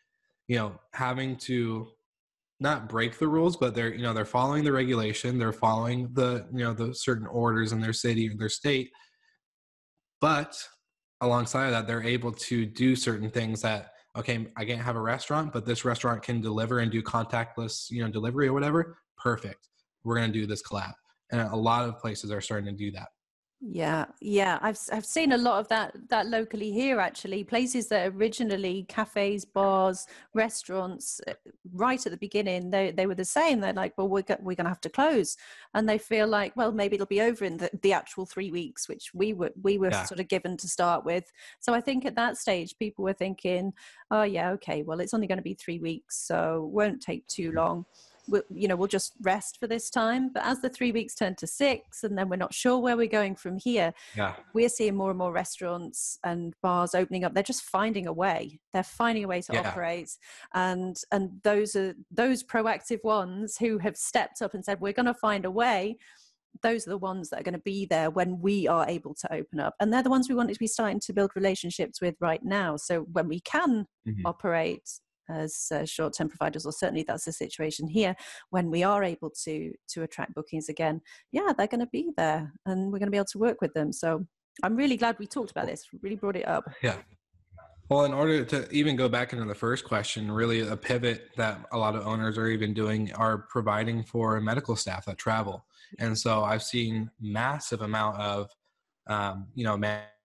you 0.47 0.57
know, 0.57 0.81
having 0.95 1.37
to 1.37 1.89
not 2.61 2.89
break 2.89 3.19
the 3.19 3.29
rules, 3.29 3.57
but 3.57 3.75
they're 3.75 3.95
you 3.95 4.03
know 4.03 4.15
they're 4.15 4.25
following 4.25 4.65
the 4.65 4.73
regulation, 4.73 5.39
they're 5.39 5.53
following 5.53 6.09
the 6.15 6.47
you 6.53 6.65
know 6.65 6.73
the 6.73 6.95
certain 6.95 7.27
orders 7.27 7.73
in 7.73 7.81
their 7.81 7.93
city 7.93 8.31
or 8.31 8.35
their 8.35 8.49
state, 8.49 8.91
but 10.21 10.57
alongside 11.21 11.67
of 11.67 11.73
that, 11.73 11.87
they're 11.87 12.03
able 12.03 12.33
to 12.33 12.65
do 12.65 12.97
certain 12.97 13.31
things 13.31 13.61
that 13.63 13.93
okay, 14.17 14.49
I 14.57 14.65
can't 14.65 14.81
have 14.81 14.97
a 14.97 15.01
restaurant, 15.01 15.53
but 15.53 15.65
this 15.65 15.85
restaurant 15.85 16.23
can 16.23 16.41
deliver 16.41 16.81
and 16.81 16.91
do 16.91 17.03
contactless 17.03 17.91
you 17.91 18.03
know 18.03 18.11
delivery 18.11 18.49
or 18.49 18.55
whatever. 18.55 18.97
Perfect 19.19 19.69
we're 20.09 20.17
going 20.17 20.33
to 20.33 20.39
do 20.39 20.47
this 20.47 20.63
collab 20.63 20.93
and 21.31 21.41
a 21.41 21.57
lot 21.57 21.87
of 21.87 21.99
places 21.99 22.33
are 22.33 22.41
starting 22.41 22.67
to 22.67 22.73
do 22.73 22.91
that 22.91 23.09
Yeah, 23.61 24.05
yeah, 24.21 24.61
I've 24.63 24.79
I've 24.93 25.05
seen 25.05 25.33
a 25.33 25.37
lot 25.37 25.59
of 25.59 25.67
that 25.67 25.93
that 26.11 26.29
locally 26.29 26.71
here 26.71 27.01
actually. 27.01 27.43
Places 27.43 27.89
that 27.89 28.13
originally 28.15 28.87
cafes, 28.89 29.45
bars, 29.45 30.07
restaurants, 30.33 31.21
uh, 31.27 31.33
right 31.73 32.07
at 32.07 32.13
the 32.13 32.19
beginning, 32.19 32.71
they 32.71 32.93
they 32.93 33.07
were 33.07 33.17
the 33.17 33.25
same. 33.25 33.59
They're 33.59 33.73
like, 33.73 33.99
well, 33.99 34.09
we're 34.09 34.23
go- 34.23 34.37
we're 34.41 34.55
gonna 34.55 34.69
have 34.69 34.81
to 34.83 34.89
close, 34.89 35.37
and 35.75 35.89
they 35.89 35.99
feel 35.99 36.29
like, 36.29 36.55
well, 36.55 36.71
maybe 36.71 36.95
it'll 36.95 37.07
be 37.07 37.21
over 37.21 37.45
in 37.45 37.57
the, 37.57 37.69
the 37.83 37.93
actual 37.93 38.27
three 38.27 38.53
weeks, 38.53 38.89
which 38.89 39.11
we 39.13 39.33
were 39.33 39.51
we 39.61 39.77
were 39.77 39.91
yeah. 39.91 40.05
sort 40.05 40.21
of 40.21 40.29
given 40.29 40.57
to 40.59 40.69
start 40.69 41.05
with. 41.05 41.25
So 41.59 41.75
I 41.75 41.81
think 41.81 42.07
at 42.07 42.15
that 42.15 42.37
stage, 42.37 42.79
people 42.79 43.03
were 43.03 43.13
thinking, 43.13 43.73
oh 44.13 44.23
yeah, 44.23 44.51
okay, 44.51 44.85
well, 44.85 45.01
it's 45.01 45.15
only 45.15 45.27
going 45.27 45.39
to 45.39 45.43
be 45.43 45.55
three 45.55 45.81
weeks, 45.81 46.25
so 46.29 46.71
won't 46.73 47.03
take 47.03 47.27
too 47.27 47.51
long 47.51 47.87
we'll, 48.29 48.43
you 48.51 48.69
know 48.69 48.77
we'll 48.77 48.89
just 48.89 49.15
rest 49.23 49.59
for 49.59 49.67
this 49.67 49.91
time 49.91 50.31
but 50.33 50.45
as 50.45 50.61
the 50.61 50.69
three 50.69 50.93
weeks 50.93 51.15
turn 51.15 51.35
to 51.35 51.47
six 51.47 52.05
and 52.05 52.17
then 52.17 52.29
we're 52.29 52.37
not 52.37 52.55
sure 52.55 52.79
where 52.79 52.97
we're 52.97 53.07
going 53.07 53.35
from 53.35 53.57
here 53.57 53.93
yeah. 54.17 54.35
we're 54.55 54.69
seeing 54.69 54.95
more 54.95 55.11
and 55.11 55.19
more 55.19 55.33
restaurants 55.33 56.19
and 56.25 56.55
bars 56.63 56.95
opening 56.95 57.25
up 57.25 57.35
they're 57.35 57.43
just 57.43 57.63
finding 57.63 58.07
a 58.07 58.13
way 58.13 58.59
they're 58.73 58.83
finding 58.83 59.25
a 59.25 59.29
way 59.29 59.41
to 59.41 59.53
yeah. 59.53 59.61
operate 59.61 60.11
and 60.55 60.97
and 61.13 61.31
those 61.43 61.75
are 61.75 61.95
those 62.11 62.43
proactive 62.43 63.03
ones 63.05 63.57
who 63.59 63.79
have 63.79 63.97
stepped 63.97 64.43
up 64.43 64.55
and 64.55 64.65
said 64.65 64.81
we're 64.81 64.93
going 64.93 65.07
to 65.07 65.15
find 65.15 65.45
a 65.45 65.51
way 65.51 65.97
those 66.63 66.87
are 66.87 66.91
the 66.91 66.99
ones 66.99 67.31
that 67.31 67.41
are 67.41 67.45
going 67.45 67.55
to 67.55 67.61
be 67.61 67.87
there 67.87 68.11
when 68.11 68.41
we 68.41 68.67
are 68.67 68.89
able 68.89 69.15
to 69.15 69.33
open 69.33 69.61
up 69.61 69.75
and 69.81 69.93
they're 69.93 70.03
the 70.03 70.11
ones 70.11 70.29
we 70.29 70.35
want 70.35 70.53
to 70.53 70.59
be 70.59 70.67
starting 70.67 71.01
to 71.01 71.13
build 71.13 71.31
relationships 71.35 72.01
with 72.01 72.15
right 72.21 72.43
now 72.43 72.77
so 72.77 73.03
when 73.13 73.29
we 73.29 73.41
can 73.41 73.87
mm-hmm. 74.07 74.27
operate 74.27 75.01
as 75.29 75.69
uh, 75.75 75.85
short-term 75.85 76.29
providers 76.29 76.67
or 76.67 76.73
certainly 76.73 77.05
that's 77.07 77.25
the 77.25 77.33
situation 77.33 77.87
here 77.87 78.15
when 78.51 78.71
we 78.71 78.83
are 78.83 79.03
able 79.03 79.31
to 79.31 79.73
to 79.89 80.03
attract 80.03 80.35
bookings 80.35 80.69
again 80.69 81.01
yeah 81.33 81.53
they're 81.57 81.67
going 81.67 81.81
to 81.81 81.89
be 81.93 82.11
there 82.17 82.53
and 82.67 82.93
we're 82.93 82.99
going 82.99 83.07
to 83.07 83.11
be 83.11 83.17
able 83.17 83.27
to 83.27 83.39
work 83.39 83.61
with 83.61 83.73
them. 83.75 83.93
So 83.93 84.27
i'm 84.63 84.77
really 84.77 84.97
glad 84.97 85.17
we 85.19 85.27
talked 85.27 85.51
about 85.51 85.67
this 85.67 85.85
really 86.03 86.17
brought 86.17 86.37
it 86.37 86.47
up. 86.47 86.65
Yeah. 86.83 86.97
Well 87.89 88.05
in 88.05 88.13
order 88.13 88.45
to 88.45 88.71
even 88.71 88.97
go 88.97 89.09
back 89.09 89.33
into 89.33 89.45
the 89.45 89.55
first 89.55 89.85
question 89.85 90.31
really 90.31 90.61
a 90.61 90.77
pivot 90.77 91.31
that 91.37 91.65
a 91.73 91.79
lot 91.79 91.95
of 91.95 92.07
owners 92.07 92.37
are 92.37 92.49
even 92.49 92.75
doing 92.75 93.13
are 93.15 93.39
providing 93.39 94.03
for 94.03 94.41
medical 94.41 94.77
staff 94.77 95.07
that 95.07 95.19
travel. 95.19 95.65
And 95.99 96.17
so 96.17 96.45
i've 96.45 96.63
seen 96.63 97.11
massive 97.21 97.83
amount 97.83 98.19
of 98.19 98.51
um, 99.07 99.47
you 99.55 99.65
know 99.65 99.77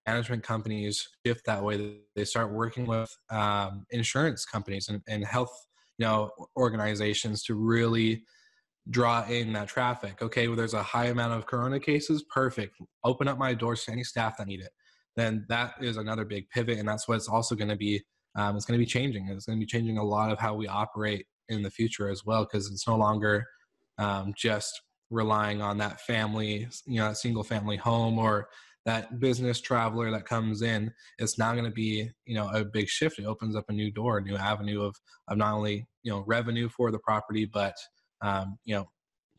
management 0.06 0.44
companies 0.44 1.08
shift 1.26 1.46
that 1.46 1.64
way 1.64 1.98
they 2.16 2.26
start 2.26 2.52
working 2.52 2.86
with 2.86 3.16
um, 3.30 3.86
insurance 3.92 4.46
companies 4.46 4.90
and, 4.90 5.02
and 5.08 5.26
health 5.26 5.54
you 5.98 6.06
know 6.06 6.32
organizations 6.58 7.44
to 7.44 7.56
really 7.56 8.24
draw 8.90 9.26
in 9.28 9.54
that 9.54 9.68
traffic. 9.68 10.22
Okay 10.22 10.48
well 10.48 10.58
there's 10.58 10.74
a 10.74 10.84
high 10.84 11.06
amount 11.06 11.34
of 11.34 11.46
corona 11.46 11.80
cases 11.80 12.24
perfect. 12.24 12.76
Open 13.04 13.28
up 13.28 13.38
my 13.38 13.54
doors 13.54 13.86
to 13.86 13.92
any 13.92 14.04
staff 14.04 14.38
that 14.38 14.48
need 14.48 14.60
it. 14.62 14.72
Then 15.16 15.46
that 15.50 15.76
is 15.82 15.98
another 15.98 16.26
big 16.26 16.50
pivot 16.50 16.80
and 16.80 16.88
that's 16.88 17.08
what's 17.08 17.30
also 17.30 17.56
going 17.56 17.70
to 17.70 17.76
be 17.76 18.02
um, 18.36 18.56
it's 18.56 18.66
going 18.66 18.80
to 18.80 18.84
be 18.84 18.90
changing. 18.90 19.28
It's 19.28 19.46
going 19.46 19.60
to 19.60 19.64
be 19.64 19.70
changing 19.70 20.00
a 20.00 20.04
lot 20.04 20.32
of 20.32 20.40
how 20.40 20.56
we 20.56 20.68
operate 20.68 21.28
in 21.50 21.62
the 21.62 21.70
future 21.70 22.10
as 22.10 22.26
well 22.26 22.46
because 22.46 22.72
it's 22.72 22.88
no 22.88 22.96
longer 22.98 23.46
um, 24.00 24.34
just 24.36 24.82
relying 25.12 25.62
on 25.62 25.78
that 25.78 26.02
family 26.02 26.68
you 26.88 27.00
know 27.00 27.10
that 27.10 27.18
single 27.18 27.44
family 27.44 27.78
home 27.78 28.18
or 28.18 28.48
that 28.86 29.20
business 29.20 29.62
traveler 29.62 30.12
that 30.12 30.26
comes 30.26 30.62
in 30.62 30.92
it's 31.18 31.38
now 31.38 31.54
going 31.54 31.66
to 31.66 31.72
be 31.72 32.10
you 32.26 32.36
know 32.36 32.50
a 32.50 32.64
big 32.66 32.88
shift. 32.88 33.20
It 33.20 33.26
opens 33.26 33.56
up 33.56 33.66
a 33.70 33.74
new 33.74 33.92
door 33.92 34.18
a 34.18 34.22
new 34.22 34.36
avenue 34.36 34.82
of 34.82 34.96
of 35.28 35.38
not 35.38 35.54
only 35.54 35.88
you 36.04 36.12
know 36.12 36.24
revenue 36.28 36.70
for 36.70 36.92
the 36.92 37.00
property 37.00 37.46
but 37.46 37.76
um, 38.22 38.58
you 38.66 38.76
know 38.76 38.90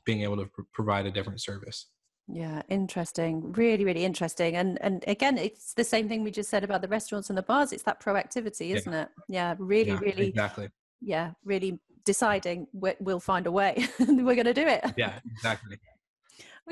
being 0.05 0.23
able 0.23 0.37
to 0.37 0.47
pr- 0.47 0.63
provide 0.73 1.07
a 1.07 1.11
different 1.11 1.43
service. 1.43 1.87
Yeah 2.29 2.63
interesting. 2.69 3.53
Really 3.53 3.85
really 3.85 4.05
interesting. 4.05 4.57
And 4.57 4.81
and 4.81 5.05
again 5.07 5.37
it's 5.39 5.75
the 5.75 5.85
same 5.85 6.09
thing 6.09 6.25
we 6.25 6.31
just 6.31 6.51
said 6.51 6.65
about 6.65 6.83
the 6.83 6.89
restaurants 6.89 7.29
and 7.29 7.37
the 7.37 7.43
bars. 7.43 7.73
It's 7.73 7.83
that 7.85 8.03
proactivity 8.03 8.75
isn't 8.75 8.93
yeah. 8.93 9.03
it? 9.03 9.09
Yeah 9.29 9.55
really 9.59 9.91
yeah, 9.91 9.99
really 9.99 10.29
exactly. 10.29 10.69
yeah 11.01 11.33
really 11.45 11.79
deciding 12.05 12.67
we'll 12.73 13.21
find 13.21 13.47
a 13.47 13.53
way 13.53 13.87
we're 13.99 14.35
going 14.35 14.45
to 14.45 14.55
do 14.55 14.67
it. 14.67 14.85
Yeah 14.97 15.19
exactly 15.33 15.79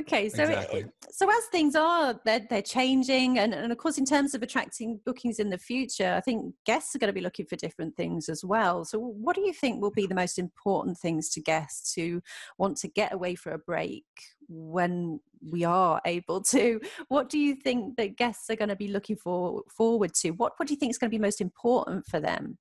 Okay, 0.01 0.31
so 0.31 0.45
exactly. 0.45 0.87
so 1.11 1.29
as 1.31 1.45
things 1.53 1.77
are, 1.77 2.19
they're, 2.25 2.47
they're 2.49 2.63
changing, 2.63 3.39
and, 3.39 3.53
and 3.53 3.71
of 3.71 3.77
course, 3.77 3.99
in 3.99 4.07
terms 4.07 4.35
of 4.35 4.43
attracting 4.43 5.01
bookings 5.05 5.39
in 5.39 5.51
the 5.51 5.59
future, 5.59 6.15
I 6.17 6.21
think 6.23 6.55
guests 6.65 6.95
are 6.95 6.99
going 6.99 7.09
to 7.09 7.15
be 7.15 7.21
looking 7.21 7.45
for 7.45 7.57
different 7.57 7.95
things 7.95 8.31
as 8.31 8.43
well. 8.43 8.87
So, 8.87 8.99
what 8.99 9.37
do 9.37 9.43
you 9.43 9.53
think 9.53 9.83
will 9.83 9.91
be 9.91 10.07
the 10.07 10.15
most 10.15 10.39
important 10.39 10.97
things 10.97 11.29
to 11.31 11.43
guests 11.43 11.93
who 11.93 12.23
want 12.57 12.79
to 12.79 12.89
get 12.89 13.13
away 13.13 13.35
for 13.35 13.53
a 13.53 13.59
break 13.59 14.07
when 14.49 15.21
we 15.47 15.63
are 15.65 16.01
able 16.07 16.41
to? 16.45 16.81
What 17.09 17.29
do 17.29 17.39
you 17.39 17.55
think 17.55 17.97
that 17.99 18.17
guests 18.17 18.49
are 18.49 18.57
going 18.57 18.71
to 18.71 18.77
be 18.77 18.89
looking 18.89 19.17
for 19.17 19.63
forward 19.77 20.15
to? 20.23 20.31
What 20.31 20.55
What 20.57 20.69
do 20.69 20.73
you 20.73 20.81
think 20.81 20.91
is 20.93 20.99
going 20.99 21.11
to 21.11 21.17
be 21.17 21.21
most 21.21 21.43
important 21.43 22.07
for 22.07 22.19
them 22.19 22.57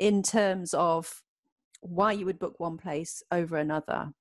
in 0.00 0.24
terms 0.24 0.74
of 0.74 1.22
why 1.82 2.12
you 2.12 2.26
would 2.26 2.40
book 2.40 2.58
one 2.58 2.78
place 2.78 3.22
over 3.30 3.56
another? 3.56 4.12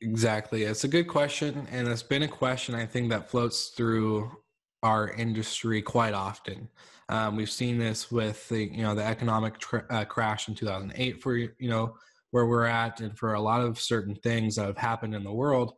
Exactly. 0.00 0.64
It's 0.64 0.84
a 0.84 0.88
good 0.88 1.08
question. 1.08 1.66
And 1.70 1.88
it's 1.88 2.02
been 2.02 2.22
a 2.22 2.28
question 2.28 2.74
I 2.74 2.86
think 2.86 3.10
that 3.10 3.30
floats 3.30 3.68
through 3.68 4.30
our 4.82 5.10
industry 5.10 5.80
quite 5.80 6.12
often. 6.14 6.68
Um, 7.08 7.36
we've 7.36 7.50
seen 7.50 7.78
this 7.78 8.10
with 8.10 8.48
the, 8.48 8.64
you 8.64 8.82
know, 8.82 8.94
the 8.94 9.04
economic 9.04 9.58
tra- 9.58 9.86
uh, 9.90 10.04
crash 10.04 10.48
in 10.48 10.54
2008 10.54 11.22
for, 11.22 11.36
you 11.36 11.52
know, 11.60 11.96
where 12.30 12.46
we're 12.46 12.66
at 12.66 13.00
and 13.00 13.16
for 13.16 13.34
a 13.34 13.40
lot 13.40 13.60
of 13.60 13.80
certain 13.80 14.14
things 14.16 14.56
that 14.56 14.66
have 14.66 14.76
happened 14.78 15.14
in 15.14 15.22
the 15.24 15.32
world. 15.32 15.74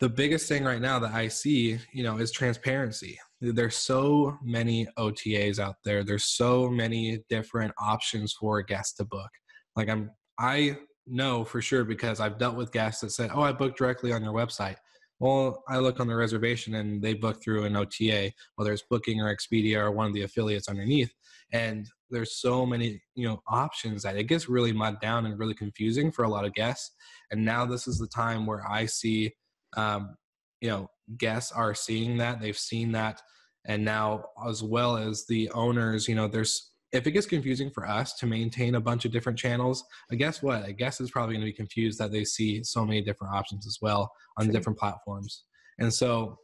The 0.00 0.08
biggest 0.08 0.48
thing 0.48 0.64
right 0.64 0.80
now 0.80 0.98
that 0.98 1.12
I 1.12 1.28
see, 1.28 1.78
you 1.92 2.02
know, 2.02 2.18
is 2.18 2.32
transparency. 2.32 3.18
There's 3.40 3.76
so 3.76 4.38
many 4.42 4.86
OTAs 4.98 5.58
out 5.58 5.76
there. 5.84 6.04
There's 6.04 6.24
so 6.24 6.68
many 6.70 7.22
different 7.28 7.72
options 7.78 8.32
for 8.32 8.58
a 8.58 8.64
guest 8.64 8.96
to 8.96 9.04
book. 9.04 9.30
Like 9.76 9.88
I'm 9.88 10.10
I 10.38 10.78
know 11.10 11.44
for 11.44 11.60
sure 11.60 11.84
because 11.84 12.20
I've 12.20 12.38
dealt 12.38 12.56
with 12.56 12.72
guests 12.72 13.00
that 13.02 13.10
said, 13.10 13.30
"Oh, 13.32 13.42
I 13.42 13.52
booked 13.52 13.78
directly 13.78 14.12
on 14.12 14.22
your 14.22 14.32
website." 14.32 14.76
Well, 15.20 15.62
I 15.68 15.78
look 15.78 16.00
on 16.00 16.06
the 16.06 16.16
reservation 16.16 16.76
and 16.76 17.02
they 17.02 17.12
book 17.12 17.42
through 17.42 17.64
an 17.64 17.76
OTA, 17.76 18.32
whether 18.56 18.72
it's 18.72 18.84
Booking 18.88 19.20
or 19.20 19.34
Expedia 19.34 19.76
or 19.76 19.90
one 19.90 20.06
of 20.06 20.14
the 20.14 20.22
affiliates 20.22 20.66
underneath. 20.66 21.12
And 21.52 21.86
there's 22.08 22.40
so 22.40 22.64
many, 22.64 23.02
you 23.14 23.28
know, 23.28 23.42
options 23.46 24.02
that 24.02 24.16
it 24.16 24.24
gets 24.24 24.48
really 24.48 24.72
mud 24.72 24.98
down 25.00 25.26
and 25.26 25.38
really 25.38 25.54
confusing 25.54 26.10
for 26.10 26.24
a 26.24 26.28
lot 26.28 26.46
of 26.46 26.54
guests. 26.54 26.94
And 27.30 27.44
now 27.44 27.66
this 27.66 27.86
is 27.86 27.98
the 27.98 28.06
time 28.06 28.46
where 28.46 28.66
I 28.66 28.86
see, 28.86 29.34
um, 29.76 30.16
you 30.62 30.70
know, 30.70 30.88
guests 31.18 31.52
are 31.52 31.74
seeing 31.74 32.16
that 32.18 32.40
they've 32.40 32.56
seen 32.56 32.92
that, 32.92 33.20
and 33.66 33.84
now 33.84 34.24
as 34.48 34.62
well 34.62 34.96
as 34.96 35.26
the 35.26 35.50
owners, 35.50 36.08
you 36.08 36.14
know, 36.14 36.28
there's 36.28 36.70
if 36.92 37.06
it 37.06 37.12
gets 37.12 37.26
confusing 37.26 37.70
for 37.70 37.86
us 37.86 38.14
to 38.14 38.26
maintain 38.26 38.74
a 38.74 38.80
bunch 38.80 39.04
of 39.04 39.12
different 39.12 39.38
channels, 39.38 39.84
I 40.10 40.16
guess 40.16 40.42
what? 40.42 40.64
I 40.64 40.72
guess 40.72 41.00
it's 41.00 41.10
probably 41.10 41.34
going 41.34 41.46
to 41.46 41.50
be 41.50 41.56
confused 41.56 41.98
that 41.98 42.10
they 42.10 42.24
see 42.24 42.64
so 42.64 42.84
many 42.84 43.00
different 43.00 43.34
options 43.34 43.66
as 43.66 43.78
well 43.80 44.10
on 44.36 44.46
True. 44.46 44.52
different 44.52 44.78
platforms. 44.78 45.44
And 45.78 45.92
so, 45.92 46.38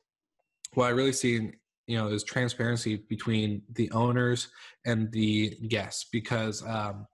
what 0.75 0.87
I 0.87 0.91
really 0.91 1.13
see, 1.13 1.51
you 1.87 1.97
know, 1.97 2.09
is 2.09 2.23
transparency 2.23 2.97
between 3.09 3.63
the 3.73 3.91
owners 3.91 4.49
and 4.85 5.11
the 5.13 5.57
guests. 5.69 6.07
Because 6.13 6.65
um, 6.67 7.07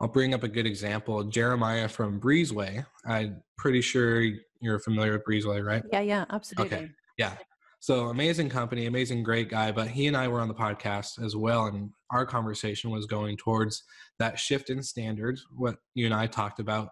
I'll 0.00 0.08
bring 0.08 0.34
up 0.34 0.42
a 0.42 0.48
good 0.48 0.66
example. 0.66 1.24
Jeremiah 1.24 1.88
from 1.88 2.20
Breezeway. 2.20 2.84
I'm 3.06 3.42
pretty 3.56 3.80
sure 3.80 4.22
you're 4.60 4.78
familiar 4.78 5.12
with 5.12 5.24
Breezeway, 5.24 5.64
right? 5.64 5.82
Yeah, 5.92 6.00
yeah, 6.00 6.24
absolutely. 6.30 6.76
Okay. 6.76 6.90
Yeah. 7.16 7.32
So 7.80 8.08
amazing 8.08 8.48
company, 8.48 8.86
amazing, 8.86 9.22
great 9.22 9.48
guy. 9.48 9.70
But 9.70 9.88
he 9.88 10.06
and 10.08 10.16
I 10.16 10.28
were 10.28 10.40
on 10.40 10.48
the 10.48 10.54
podcast 10.54 11.24
as 11.24 11.36
well, 11.36 11.66
and 11.66 11.90
our 12.10 12.26
conversation 12.26 12.90
was 12.90 13.06
going 13.06 13.36
towards 13.36 13.84
that 14.18 14.38
shift 14.38 14.70
in 14.70 14.82
standards, 14.82 15.46
what 15.54 15.76
you 15.94 16.04
and 16.06 16.14
I 16.14 16.26
talked 16.26 16.58
about, 16.58 16.88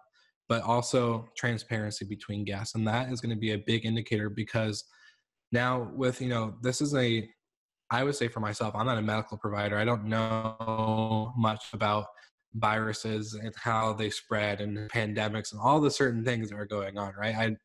but 0.49 0.63
also 0.63 1.29
transparency 1.37 2.05
between 2.05 2.45
guests, 2.45 2.75
and 2.75 2.87
that 2.87 3.11
is 3.11 3.21
going 3.21 3.35
to 3.35 3.41
be 3.41 3.53
a 3.53 3.59
big 3.59 3.85
indicator 3.85 4.31
because 4.31 4.85
now 5.53 5.91
with 5.95 6.21
you 6.21 6.29
know 6.29 6.55
this 6.63 6.81
is 6.81 6.95
a 6.95 7.29
I 7.91 8.03
would 8.03 8.17
say 8.17 8.29
for 8.29 8.41
myself, 8.41 8.75
I'm 8.75 8.87
not 8.87 8.99
a 8.99 9.03
medical 9.03 9.39
provider. 9.39 9.79
I 9.79 9.85
don't 9.85 10.07
know 10.07 11.33
much 11.37 11.67
about 11.73 12.07
viruses 12.55 13.35
and 13.35 13.55
how 13.57 13.93
they 13.93 14.11
spread 14.11 14.61
and 14.61 14.91
pandemics 14.91 15.53
and 15.53 15.61
all 15.61 15.81
the 15.81 15.91
certain 15.91 16.25
things 16.25 16.51
that 16.51 16.57
are 16.57 16.67
going 16.67 16.99
on, 16.99 17.13
right? 17.19 17.35
I 17.35 17.57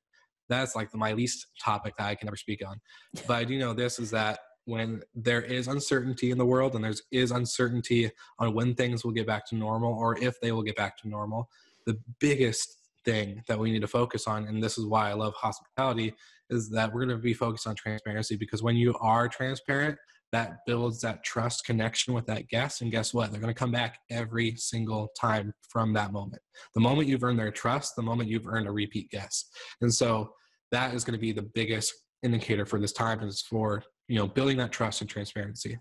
that's 0.51 0.75
like 0.75 0.93
my 0.93 1.13
least 1.13 1.47
topic 1.59 1.95
that 1.97 2.07
I 2.07 2.15
can 2.15 2.27
ever 2.27 2.37
speak 2.37 2.61
on. 2.67 2.79
But 3.27 3.35
I 3.37 3.43
do 3.43 3.57
know 3.57 3.73
this 3.73 3.99
is 3.99 4.11
that 4.11 4.39
when 4.65 5.01
there 5.15 5.41
is 5.41 5.67
uncertainty 5.67 6.31
in 6.31 6.37
the 6.37 6.45
world 6.45 6.75
and 6.75 6.83
there's 6.83 7.01
is 7.11 7.31
uncertainty 7.31 8.11
on 8.39 8.53
when 8.53 8.75
things 8.75 9.03
will 9.03 9.11
get 9.11 9.25
back 9.25 9.45
to 9.47 9.55
normal 9.55 9.93
or 9.93 10.17
if 10.19 10.39
they 10.41 10.51
will 10.51 10.63
get 10.63 10.75
back 10.75 10.97
to 10.97 11.09
normal, 11.09 11.49
the 11.85 11.97
biggest 12.19 12.77
thing 13.03 13.43
that 13.47 13.57
we 13.57 13.71
need 13.71 13.81
to 13.81 13.87
focus 13.87 14.27
on, 14.27 14.45
and 14.47 14.61
this 14.61 14.77
is 14.77 14.85
why 14.85 15.09
I 15.09 15.13
love 15.13 15.33
hospitality, 15.33 16.13
is 16.49 16.69
that 16.69 16.93
we're 16.93 17.05
going 17.05 17.17
to 17.17 17.21
be 17.21 17.33
focused 17.33 17.65
on 17.65 17.75
transparency 17.75 18.35
because 18.35 18.61
when 18.61 18.75
you 18.75 18.95
are 19.01 19.27
transparent, 19.27 19.97
that 20.31 20.65
builds 20.65 21.01
that 21.01 21.23
trust 21.23 21.65
connection 21.65 22.13
with 22.13 22.25
that 22.27 22.47
guest. 22.47 22.81
And 22.81 22.91
guess 22.91 23.13
what? 23.13 23.31
They're 23.31 23.41
going 23.41 23.53
to 23.53 23.59
come 23.59 23.71
back 23.71 23.99
every 24.09 24.55
single 24.55 25.09
time 25.19 25.53
from 25.67 25.93
that 25.93 26.13
moment. 26.13 26.41
The 26.73 26.81
moment 26.81 27.09
you've 27.09 27.23
earned 27.23 27.39
their 27.39 27.51
trust, 27.51 27.95
the 27.95 28.01
moment 28.01 28.29
you've 28.29 28.47
earned 28.47 28.67
a 28.67 28.71
repeat 28.71 29.09
guest. 29.09 29.53
And 29.81 29.93
so 29.93 30.31
that 30.71 30.93
is 30.93 31.03
going 31.03 31.17
to 31.17 31.19
be 31.19 31.31
the 31.31 31.41
biggest 31.41 31.93
indicator 32.23 32.65
for 32.65 32.79
this 32.79 32.93
time 32.93 33.21
is 33.21 33.41
for 33.41 33.83
you 34.07 34.17
know 34.17 34.27
building 34.27 34.57
that 34.57 34.71
trust 34.71 35.01
and 35.01 35.09
transparency 35.09 35.77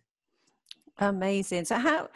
amazing 0.99 1.65
so 1.65 1.77
how 1.77 2.09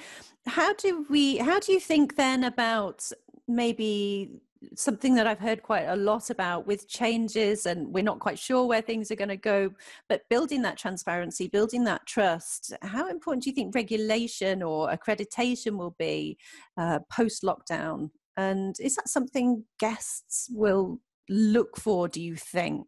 how 0.46 0.72
do 0.74 1.06
we 1.08 1.36
how 1.38 1.58
do 1.58 1.72
you 1.72 1.80
think 1.80 2.16
then 2.16 2.44
about 2.44 3.10
maybe 3.48 4.40
something 4.76 5.14
that 5.14 5.26
I've 5.26 5.38
heard 5.38 5.62
quite 5.62 5.84
a 5.84 5.96
lot 5.96 6.30
about 6.30 6.66
with 6.66 6.88
changes, 6.88 7.66
and 7.66 7.92
we're 7.92 8.02
not 8.02 8.18
quite 8.18 8.38
sure 8.38 8.66
where 8.66 8.80
things 8.80 9.10
are 9.10 9.16
going 9.16 9.28
to 9.28 9.36
go. 9.36 9.70
But 10.08 10.28
building 10.28 10.62
that 10.62 10.78
transparency, 10.78 11.48
building 11.48 11.84
that 11.84 12.06
trust, 12.06 12.72
how 12.82 13.08
important 13.08 13.44
do 13.44 13.50
you 13.50 13.54
think 13.54 13.74
regulation 13.74 14.62
or 14.62 14.90
accreditation 14.90 15.76
will 15.76 15.94
be 15.98 16.38
uh, 16.76 17.00
post 17.10 17.42
lockdown? 17.42 18.10
And 18.36 18.76
is 18.80 18.96
that 18.96 19.08
something 19.08 19.64
guests 19.78 20.48
will 20.52 21.00
look 21.28 21.76
for, 21.76 22.08
do 22.08 22.20
you 22.20 22.36
think? 22.36 22.86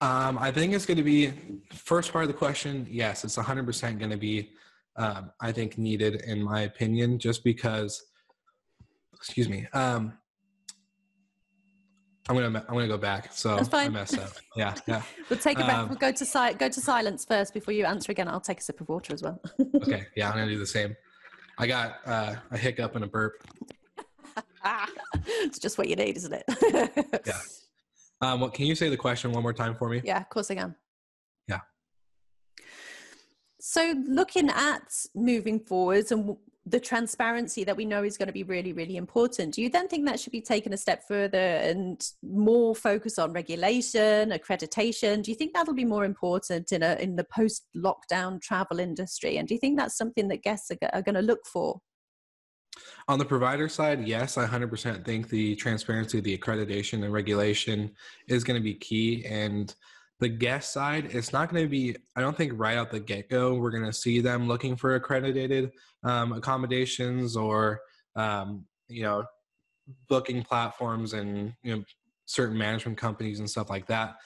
Um, 0.00 0.38
I 0.38 0.52
think 0.52 0.72
it's 0.74 0.86
going 0.86 0.98
to 0.98 1.02
be 1.02 1.32
first 1.72 2.12
part 2.12 2.24
of 2.24 2.28
the 2.28 2.34
question. 2.34 2.86
Yes, 2.88 3.24
it's 3.24 3.36
100% 3.36 3.98
going 3.98 4.10
to 4.10 4.16
be, 4.16 4.50
um, 4.96 5.32
I 5.40 5.50
think, 5.52 5.76
needed 5.76 6.22
in 6.26 6.42
my 6.42 6.62
opinion, 6.62 7.18
just 7.18 7.42
because 7.42 8.04
excuse 9.18 9.48
me. 9.48 9.66
Um, 9.72 10.12
I'm 12.28 12.36
gonna 12.36 12.64
I'm 12.68 12.74
gonna 12.74 12.88
go 12.88 12.98
back. 12.98 13.32
So 13.32 13.56
That's 13.56 13.68
fine. 13.68 13.86
I 13.86 13.90
messed 13.90 14.18
up. 14.18 14.30
Yeah, 14.54 14.74
yeah. 14.86 15.02
we'll 15.30 15.38
take 15.38 15.58
a 15.58 15.64
breath. 15.64 15.76
Um, 15.76 15.88
we'll 15.88 15.98
go 15.98 16.12
to 16.12 16.24
si- 16.24 16.54
go 16.54 16.68
to 16.68 16.80
silence 16.80 17.24
first 17.24 17.54
before 17.54 17.72
you 17.72 17.86
answer 17.86 18.12
again. 18.12 18.28
I'll 18.28 18.40
take 18.40 18.60
a 18.60 18.62
sip 18.62 18.80
of 18.80 18.88
water 18.88 19.14
as 19.14 19.22
well. 19.22 19.40
okay. 19.76 20.06
Yeah, 20.14 20.28
I'm 20.28 20.34
gonna 20.34 20.48
do 20.48 20.58
the 20.58 20.66
same. 20.66 20.94
I 21.58 21.66
got 21.66 21.96
uh, 22.06 22.34
a 22.50 22.58
hiccup 22.58 22.94
and 22.94 23.04
a 23.04 23.08
burp. 23.08 23.42
it's 25.26 25.58
just 25.58 25.78
what 25.78 25.88
you 25.88 25.96
need, 25.96 26.16
isn't 26.16 26.32
it? 26.32 26.44
yeah. 27.26 27.32
Um, 28.20 28.40
what 28.40 28.52
can 28.52 28.66
you 28.66 28.74
say 28.74 28.88
the 28.88 28.96
question 28.96 29.30
one 29.30 29.44
more 29.44 29.52
time 29.52 29.76
for 29.76 29.88
me? 29.88 30.00
Yeah, 30.02 30.20
of 30.20 30.28
course 30.28 30.50
I 30.50 30.56
can. 30.56 30.74
Yeah. 31.46 31.60
So, 33.60 33.94
looking 34.08 34.50
at 34.50 34.92
moving 35.14 35.60
forwards 35.60 36.10
and 36.10 36.36
the 36.70 36.80
transparency 36.80 37.64
that 37.64 37.76
we 37.76 37.84
know 37.84 38.02
is 38.02 38.18
going 38.18 38.26
to 38.26 38.32
be 38.32 38.42
really, 38.42 38.72
really 38.72 38.96
important. 38.96 39.54
Do 39.54 39.62
you 39.62 39.70
then 39.70 39.88
think 39.88 40.04
that 40.06 40.20
should 40.20 40.32
be 40.32 40.40
taken 40.40 40.72
a 40.72 40.76
step 40.76 41.02
further 41.08 41.38
and 41.38 42.04
more 42.22 42.74
focus 42.74 43.18
on 43.18 43.32
regulation, 43.32 44.30
accreditation? 44.30 45.22
Do 45.22 45.30
you 45.30 45.36
think 45.36 45.54
that'll 45.54 45.74
be 45.74 45.84
more 45.84 46.04
important 46.04 46.72
in 46.72 46.82
a 46.82 46.96
in 46.96 47.16
the 47.16 47.24
post 47.24 47.66
lockdown 47.76 48.40
travel 48.42 48.80
industry? 48.80 49.38
And 49.38 49.48
do 49.48 49.54
you 49.54 49.60
think 49.60 49.78
that's 49.78 49.96
something 49.96 50.28
that 50.28 50.42
guests 50.42 50.70
are, 50.70 50.78
are 50.92 51.02
going 51.02 51.14
to 51.14 51.22
look 51.22 51.46
for? 51.46 51.80
On 53.08 53.18
the 53.18 53.24
provider 53.24 53.68
side, 53.68 54.06
yes, 54.06 54.36
I 54.36 54.46
100% 54.46 55.04
think 55.04 55.28
the 55.28 55.56
transparency, 55.56 56.20
the 56.20 56.36
accreditation, 56.36 57.04
and 57.04 57.12
regulation 57.12 57.92
is 58.28 58.44
going 58.44 58.58
to 58.58 58.64
be 58.64 58.74
key. 58.74 59.24
And 59.26 59.74
the 60.20 60.28
guest 60.28 60.72
side, 60.72 61.14
it's 61.14 61.32
not 61.32 61.48
going 61.48 61.62
to 61.62 61.68
be, 61.68 61.96
I 62.16 62.20
don't 62.20 62.36
think 62.36 62.52
right 62.56 62.76
out 62.76 62.90
the 62.90 63.00
get 63.00 63.30
go, 63.30 63.54
we're 63.54 63.70
going 63.70 63.84
to 63.84 63.92
see 63.92 64.20
them 64.20 64.48
looking 64.48 64.76
for 64.76 64.96
accredited 64.96 65.72
um, 66.02 66.32
accommodations 66.32 67.36
or, 67.36 67.80
um, 68.16 68.64
you 68.88 69.02
know, 69.02 69.24
booking 70.08 70.42
platforms 70.42 71.12
and, 71.12 71.54
you 71.62 71.76
know, 71.76 71.84
certain 72.26 72.58
management 72.58 72.98
companies 72.98 73.38
and 73.38 73.48
stuff 73.48 73.70
like 73.70 73.86
that. 73.86 74.16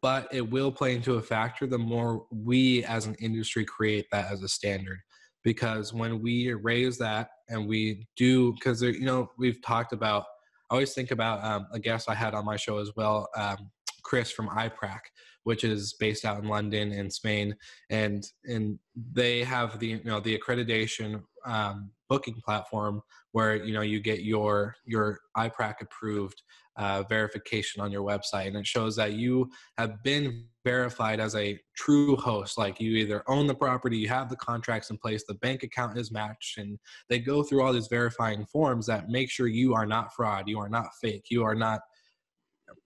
But 0.00 0.28
it 0.32 0.48
will 0.48 0.70
play 0.70 0.94
into 0.94 1.14
a 1.14 1.22
factor 1.22 1.66
the 1.66 1.78
more 1.78 2.26
we 2.30 2.84
as 2.84 3.06
an 3.06 3.14
industry 3.16 3.64
create 3.64 4.06
that 4.12 4.30
as 4.30 4.42
a 4.42 4.48
standard. 4.48 5.00
Because 5.42 5.92
when 5.92 6.22
we 6.22 6.52
raise 6.54 6.98
that 6.98 7.30
and 7.52 7.68
we 7.68 8.06
do, 8.16 8.52
because, 8.54 8.82
you 8.82 9.04
know, 9.04 9.30
we've 9.38 9.60
talked 9.62 9.92
about, 9.92 10.24
I 10.70 10.74
always 10.74 10.94
think 10.94 11.10
about 11.10 11.44
um, 11.44 11.66
a 11.72 11.78
guest 11.78 12.08
I 12.08 12.14
had 12.14 12.34
on 12.34 12.44
my 12.44 12.56
show 12.56 12.78
as 12.78 12.90
well, 12.96 13.28
um, 13.36 13.70
Chris 14.02 14.32
from 14.32 14.48
iPrac 14.48 15.00
which 15.44 15.64
is 15.64 15.94
based 15.98 16.24
out 16.24 16.42
in 16.42 16.48
London 16.48 16.92
and 16.92 17.12
Spain, 17.12 17.56
and 17.90 18.24
and 18.44 18.78
they 19.12 19.44
have 19.44 19.78
the 19.78 19.88
you 19.88 20.04
know 20.04 20.20
the 20.20 20.38
accreditation 20.38 21.22
um, 21.44 21.90
booking 22.08 22.40
platform 22.44 23.02
where 23.32 23.56
you 23.56 23.72
know 23.72 23.80
you 23.80 24.00
get 24.00 24.22
your 24.22 24.76
your 24.84 25.20
iPrac 25.36 25.74
approved 25.80 26.42
uh, 26.76 27.02
verification 27.08 27.82
on 27.82 27.90
your 27.90 28.02
website, 28.02 28.46
and 28.46 28.56
it 28.56 28.66
shows 28.66 28.96
that 28.96 29.12
you 29.12 29.50
have 29.78 30.02
been 30.02 30.44
verified 30.64 31.20
as 31.20 31.34
a 31.34 31.58
true 31.76 32.16
host. 32.16 32.56
Like 32.56 32.80
you 32.80 32.92
either 32.92 33.22
own 33.26 33.46
the 33.46 33.54
property, 33.54 33.96
you 33.96 34.08
have 34.08 34.30
the 34.30 34.36
contracts 34.36 34.90
in 34.90 34.96
place, 34.98 35.24
the 35.26 35.34
bank 35.34 35.62
account 35.62 35.98
is 35.98 36.12
matched, 36.12 36.58
and 36.58 36.78
they 37.08 37.18
go 37.18 37.42
through 37.42 37.62
all 37.62 37.72
these 37.72 37.88
verifying 37.88 38.46
forms 38.46 38.86
that 38.86 39.08
make 39.08 39.30
sure 39.30 39.48
you 39.48 39.74
are 39.74 39.86
not 39.86 40.14
fraud, 40.14 40.48
you 40.48 40.58
are 40.58 40.68
not 40.68 40.88
fake, 41.00 41.26
you 41.30 41.42
are 41.42 41.54
not 41.54 41.80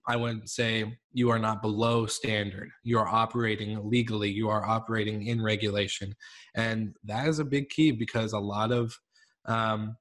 I 0.07 0.15
would 0.15 0.49
say 0.49 0.97
you 1.13 1.29
are 1.29 1.39
not 1.39 1.61
below 1.61 2.05
standard. 2.05 2.69
You 2.83 2.99
are 2.99 3.07
operating 3.07 3.89
legally. 3.89 4.29
You 4.29 4.49
are 4.49 4.65
operating 4.65 5.27
in 5.27 5.41
regulation, 5.41 6.15
and 6.55 6.95
that 7.03 7.27
is 7.27 7.39
a 7.39 7.45
big 7.45 7.69
key 7.69 7.91
because 7.91 8.33
a 8.33 8.39
lot 8.39 8.71
of 8.71 8.97
um, 9.45 9.95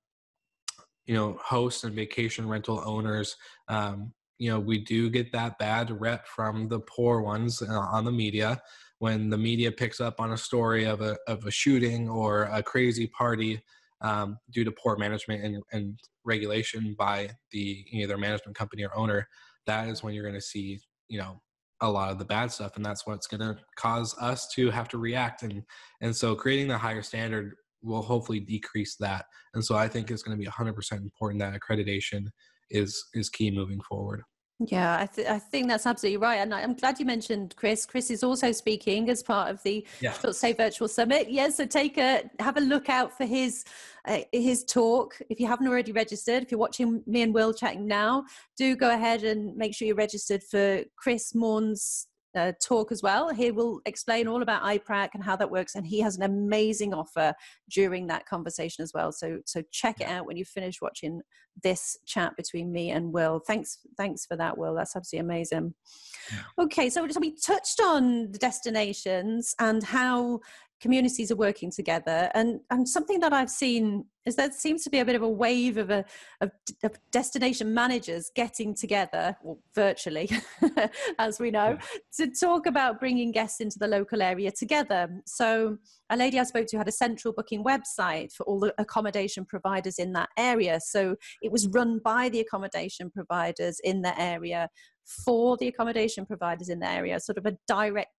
you 1.07 1.14
know 1.14 1.38
hosts 1.42 1.85
and 1.85 1.94
vacation 1.94 2.49
rental 2.49 2.83
owners 2.85 3.37
um, 3.68 4.12
you 4.38 4.51
know 4.51 4.61
we 4.61 4.79
do 4.79 5.09
get 5.09 5.33
that 5.33 5.59
bad 5.59 6.01
rep 6.01 6.27
from 6.27 6.68
the 6.68 6.81
poor 6.81 7.20
ones 7.20 7.62
uh, 7.62 7.72
on 7.72 8.05
the 8.05 8.12
media 8.12 8.61
when 8.99 9.31
the 9.31 9.38
media 9.38 9.70
picks 9.70 10.01
up 10.01 10.20
on 10.20 10.33
a 10.33 10.37
story 10.37 10.85
of 10.85 11.01
a 11.01 11.16
of 11.27 11.44
a 11.46 11.51
shooting 11.51 12.09
or 12.09 12.44
a 12.44 12.62
crazy 12.62 13.07
party 13.07 13.61
um, 14.03 14.38
due 14.51 14.64
to 14.64 14.72
poor 14.72 14.96
management 14.96 15.42
and, 15.42 15.62
and 15.72 15.99
regulation 16.25 16.94
by 16.99 17.31
the 17.51 17.85
either 17.90 18.18
management 18.18 18.57
company 18.57 18.85
or 18.85 18.96
owner 18.96 19.27
that 19.66 19.88
is 19.88 20.02
when 20.02 20.14
you're 20.14 20.24
going 20.24 20.35
to 20.35 20.40
see 20.40 20.81
you 21.09 21.18
know 21.18 21.40
a 21.83 21.90
lot 21.90 22.11
of 22.11 22.18
the 22.18 22.24
bad 22.24 22.50
stuff 22.50 22.76
and 22.76 22.85
that's 22.85 23.07
what's 23.07 23.26
going 23.26 23.40
to 23.40 23.57
cause 23.76 24.16
us 24.20 24.48
to 24.55 24.70
have 24.70 24.88
to 24.88 24.98
react 24.98 25.42
and 25.42 25.62
and 26.00 26.14
so 26.14 26.35
creating 26.35 26.68
the 26.68 26.79
higher 26.79 27.02
standard 27.02 27.55
will 27.83 28.02
hopefully 28.02 28.40
decrease 28.40 28.96
that 28.96 29.26
and 29.55 29.64
so 29.64 29.76
i 29.76 29.87
think 29.87 30.11
it's 30.11 30.22
going 30.22 30.37
to 30.37 30.42
be 30.42 30.50
100% 30.50 30.92
important 30.92 31.40
that 31.40 31.55
accreditation 31.55 32.26
is 32.70 33.05
is 33.14 33.29
key 33.29 33.50
moving 33.50 33.81
forward 33.81 34.22
yeah, 34.59 35.01
I, 35.01 35.07
th- 35.07 35.29
I 35.29 35.38
think 35.38 35.69
that's 35.69 35.85
absolutely 35.85 36.16
right. 36.16 36.37
And 36.37 36.55
I'm 36.55 36.75
glad 36.75 36.99
you 36.99 37.05
mentioned 37.05 37.55
Chris. 37.57 37.85
Chris 37.85 38.11
is 38.11 38.23
also 38.23 38.53
speaking 38.53 39.11
as 39.11 39.23
part 39.23 39.51
of 39.51 39.62
the 39.62 39.87
yeah. 40.01 40.12
Stay 40.31 40.55
Virtual 40.55 40.88
Summit. 40.88 41.31
Yeah, 41.31 41.51
so 41.51 41.66
take 41.66 41.99
a 41.99 42.23
have 42.40 42.57
a 42.57 42.61
look 42.61 42.88
out 42.88 43.14
for 43.14 43.27
his 43.27 43.64
uh, 44.07 44.21
his 44.33 44.64
talk. 44.64 45.21
If 45.29 45.40
you 45.40 45.47
haven't 45.47 45.69
already 45.69 45.92
registered, 45.92 46.42
if 46.42 46.51
you're 46.51 46.61
watching 46.61 47.03
me 47.07 47.21
and 47.21 47.35
Wil 47.35 47.53
chatting 47.53 47.87
now, 47.87 48.25
do 48.57 48.75
go 48.77 48.90
ahead 48.90 49.25
and 49.25 49.55
make 49.57 49.75
sure 49.75 49.87
you're 49.87 49.95
registered 49.95 50.42
for 50.42 50.83
Chris 50.97 51.35
Morn's 51.35 52.07
uh, 52.37 52.53
talk 52.62 52.92
as 52.92 53.03
well. 53.03 53.33
He 53.33 53.51
will 53.51 53.81
explain 53.87 54.29
all 54.29 54.42
about 54.42 54.62
iPrac 54.62 55.11
and 55.14 55.25
how 55.25 55.37
that 55.37 55.51
works, 55.51 55.75
and 55.75 55.87
he 55.87 56.01
has 56.01 56.16
an 56.16 56.22
amazing 56.22 56.94
offer 56.94 57.35
during 57.70 58.07
that 58.09 58.27
conversation 58.27 58.83
as 58.83 58.92
well. 58.94 59.12
So 59.12 59.38
so 59.46 59.62
check 59.72 60.01
it 60.01 60.09
out 60.09 60.27
when 60.27 60.37
you 60.37 60.44
finish 60.44 60.81
watching 60.81 61.22
this 61.62 61.96
chat 62.07 62.37
between 62.37 62.70
me 62.70 62.90
and 62.90 63.12
Wil. 63.12 63.40
Thanks 63.46 63.79
thanks 63.96 64.27
for 64.27 64.37
that, 64.37 64.57
Wil. 64.59 64.75
That's 64.75 64.94
absolutely 64.94 65.27
amazing. 65.27 65.75
Okay, 66.59 66.90
so, 66.90 67.07
so 67.09 67.20
we 67.20 67.37
touched 67.37 67.81
on 67.81 68.33
the 68.33 68.38
destinations 68.38 69.55
and 69.59 69.83
how 69.83 70.40
communities 70.81 71.31
are 71.31 71.37
working 71.37 71.71
together. 71.71 72.31
And 72.35 72.61
and 72.71 72.89
something 72.89 73.21
that 73.21 73.33
i've 73.33 73.51
seen 73.51 74.05
is 74.27 74.35
there 74.35 74.51
seems 74.51 74.83
to 74.83 74.91
be 74.91 74.99
a 74.99 75.05
bit 75.05 75.15
of 75.15 75.23
a 75.23 75.29
wave 75.29 75.77
of 75.77 75.91
a 75.91 76.05
of, 76.41 76.51
of 76.83 76.99
destination 77.12 77.73
managers 77.73 78.31
getting 78.35 78.75
together 78.75 79.37
well, 79.43 79.59
virtually 79.75 80.29
as 81.19 81.39
we 81.39 81.51
know 81.51 81.79
to 82.17 82.27
talk 82.29 82.67
about 82.67 82.99
bringing 82.99 83.31
guests 83.31 83.61
into 83.61 83.79
the 83.79 83.87
local 83.87 84.21
area 84.21 84.51
together. 84.51 85.09
So 85.27 85.79
a 86.11 86.17
lady 86.17 86.39
i 86.39 86.45
spoke 86.45 86.67
to 86.69 86.79
had 86.79 86.89
a 86.89 86.93
central 86.93 87.33
booking 87.33 87.65
website 87.65 88.33
for 88.33 88.45
all 88.45 88.61
the 88.61 88.75
accommodation 88.79 89.45
providers 89.45 89.99
in 89.99 90.12
that 90.12 90.29
area. 90.37 90.81
So 90.81 91.17
it 91.43 91.53
was 91.53 91.69
run 91.69 92.01
by 92.05 92.29
the 92.29 92.41
accommodation 92.41 93.11
providers 93.11 93.81
in 93.83 94.03
the 94.03 94.19
area 94.21 94.69
for 95.05 95.57
the 95.57 95.69
accommodation 95.69 96.27
providers 96.27 96.69
in 96.69 96.81
the 96.81 96.89
area 96.89 97.21
sort 97.21 97.39
of 97.39 97.47
a 97.47 97.57
direct 97.69 98.11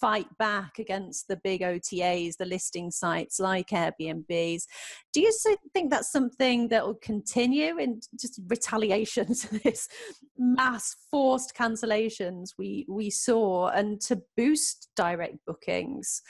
fight 0.00 0.26
back 0.38 0.78
against 0.78 1.28
the 1.28 1.36
big 1.36 1.62
OTAs, 1.62 2.36
the 2.36 2.44
listing 2.44 2.90
sites 2.90 3.38
like 3.38 3.68
Airbnbs. 3.68 4.64
Do 5.12 5.20
you 5.20 5.32
think 5.72 5.90
that's 5.90 6.12
something 6.12 6.68
that 6.68 6.86
will 6.86 6.98
continue 7.02 7.78
in 7.78 8.00
just 8.18 8.40
retaliation 8.48 9.34
to 9.34 9.58
this 9.58 9.88
mass 10.36 10.94
forced 11.10 11.54
cancellations 11.56 12.50
we, 12.58 12.86
we 12.88 13.10
saw 13.10 13.68
and 13.68 14.00
to 14.02 14.22
boost 14.36 14.88
direct 14.96 15.36
bookings? 15.46 16.22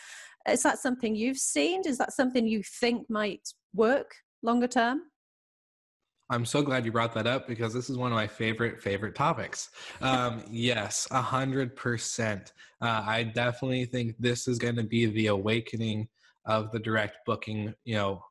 Is 0.48 0.62
that 0.62 0.78
something 0.78 1.14
you've 1.14 1.38
seen? 1.38 1.82
Is 1.86 1.98
that 1.98 2.12
something 2.12 2.46
you 2.46 2.62
think 2.62 3.08
might 3.10 3.48
work 3.74 4.14
longer 4.42 4.68
term? 4.68 5.02
I'm 6.30 6.44
so 6.44 6.62
glad 6.62 6.84
you 6.84 6.92
brought 6.92 7.14
that 7.14 7.26
up 7.26 7.48
because 7.48 7.72
this 7.72 7.88
is 7.88 7.96
one 7.96 8.12
of 8.12 8.16
my 8.16 8.26
favorite 8.26 8.82
favorite 8.82 9.14
topics. 9.14 9.70
Um, 10.02 10.42
yes, 10.50 11.08
a 11.10 11.22
hundred 11.22 11.74
percent. 11.74 12.52
Uh, 12.82 13.02
I 13.06 13.22
definitely 13.22 13.86
think 13.86 14.16
this 14.18 14.46
is 14.46 14.58
going 14.58 14.76
to 14.76 14.82
be 14.82 15.06
the 15.06 15.28
awakening 15.28 16.08
of 16.44 16.70
the 16.70 16.78
direct 16.78 17.18
booking, 17.26 17.74
you 17.84 17.94
know, 17.94 18.22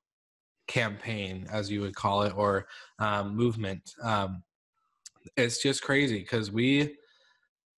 campaign, 0.67 1.47
as 1.51 1.71
you 1.71 1.81
would 1.81 1.95
call 1.95 2.23
it, 2.23 2.33
or 2.35 2.67
um, 2.99 3.35
movement. 3.35 3.91
Um, 4.03 4.43
it's 5.35 5.61
just 5.61 5.81
crazy 5.81 6.19
because 6.19 6.51
we 6.51 6.95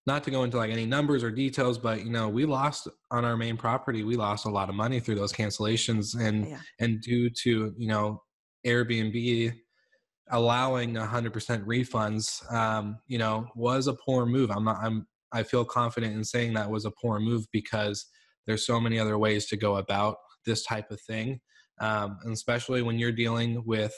not 0.06 0.24
to 0.24 0.32
go 0.32 0.44
into 0.44 0.58
like 0.58 0.72
any 0.72 0.86
numbers 0.86 1.24
or 1.24 1.32
details, 1.32 1.78
but 1.78 2.04
you 2.04 2.12
know, 2.12 2.28
we 2.28 2.46
lost 2.46 2.88
on 3.12 3.24
our 3.24 3.38
main 3.38 3.56
property, 3.56 4.04
we 4.04 4.16
lost 4.16 4.46
a 4.46 4.50
lot 4.50 4.68
of 4.68 4.76
money 4.76 5.00
through 5.00 5.16
those 5.16 5.32
cancellations 5.32 6.20
and 6.20 6.48
yeah. 6.48 6.60
and 6.80 7.02
due 7.02 7.30
to, 7.30 7.74
you 7.78 7.88
know, 7.88 8.22
Airbnb 8.66 9.54
allowing 10.32 10.94
100% 10.94 11.66
refunds 11.66 12.52
um, 12.54 12.98
you 13.08 13.18
know 13.18 13.48
was 13.56 13.88
a 13.88 13.94
poor 13.94 14.26
move. 14.26 14.52
I'm 14.52 14.66
not 14.66 14.78
i'm 14.82 15.08
i 15.32 15.44
feel 15.44 15.66
confident 15.66 16.16
in 16.16 16.24
saying 16.24 16.54
that 16.54 16.70
was 16.70 16.86
a 16.86 16.92
poor 16.92 17.20
move 17.20 17.46
because 17.52 18.06
there's 18.48 18.66
so 18.66 18.80
many 18.80 19.00
other 19.00 19.18
ways 19.18 19.46
to 19.48 19.58
go 19.58 19.78
about 19.78 20.18
this 20.46 20.64
type 20.64 20.92
of 20.92 21.02
thing 21.02 21.40
um, 21.82 22.18
and 22.24 22.34
especially 22.34 22.82
when 22.82 23.00
you're 23.00 23.12
dealing 23.12 23.64
with 23.66 23.94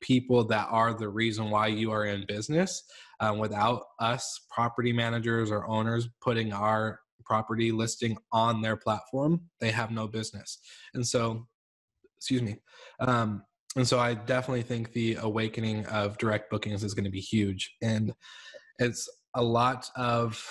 people 0.00 0.44
that 0.44 0.68
are 0.70 0.94
the 0.94 1.08
reason 1.08 1.50
why 1.50 1.66
you 1.66 1.90
are 1.90 2.04
in 2.06 2.24
business 2.26 2.82
um, 3.20 3.38
without 3.38 3.82
us 3.98 4.46
property 4.50 4.92
managers 4.92 5.50
or 5.50 5.66
owners 5.68 6.08
putting 6.20 6.52
our 6.52 7.00
property 7.24 7.72
listing 7.72 8.16
on 8.32 8.62
their 8.62 8.76
platform 8.76 9.40
they 9.60 9.70
have 9.70 9.90
no 9.90 10.06
business. 10.06 10.58
And 10.94 11.06
so 11.06 11.46
excuse 12.16 12.42
me 12.42 12.56
um, 13.00 13.42
and 13.76 13.86
so 13.86 13.98
i 13.98 14.14
definitely 14.14 14.62
think 14.62 14.92
the 14.92 15.16
awakening 15.20 15.84
of 15.86 16.18
direct 16.18 16.50
bookings 16.50 16.82
is 16.84 16.94
going 16.94 17.04
to 17.04 17.10
be 17.10 17.20
huge. 17.20 17.76
And 17.82 18.12
it's 18.78 19.08
a 19.34 19.42
lot 19.42 19.90
of 19.96 20.42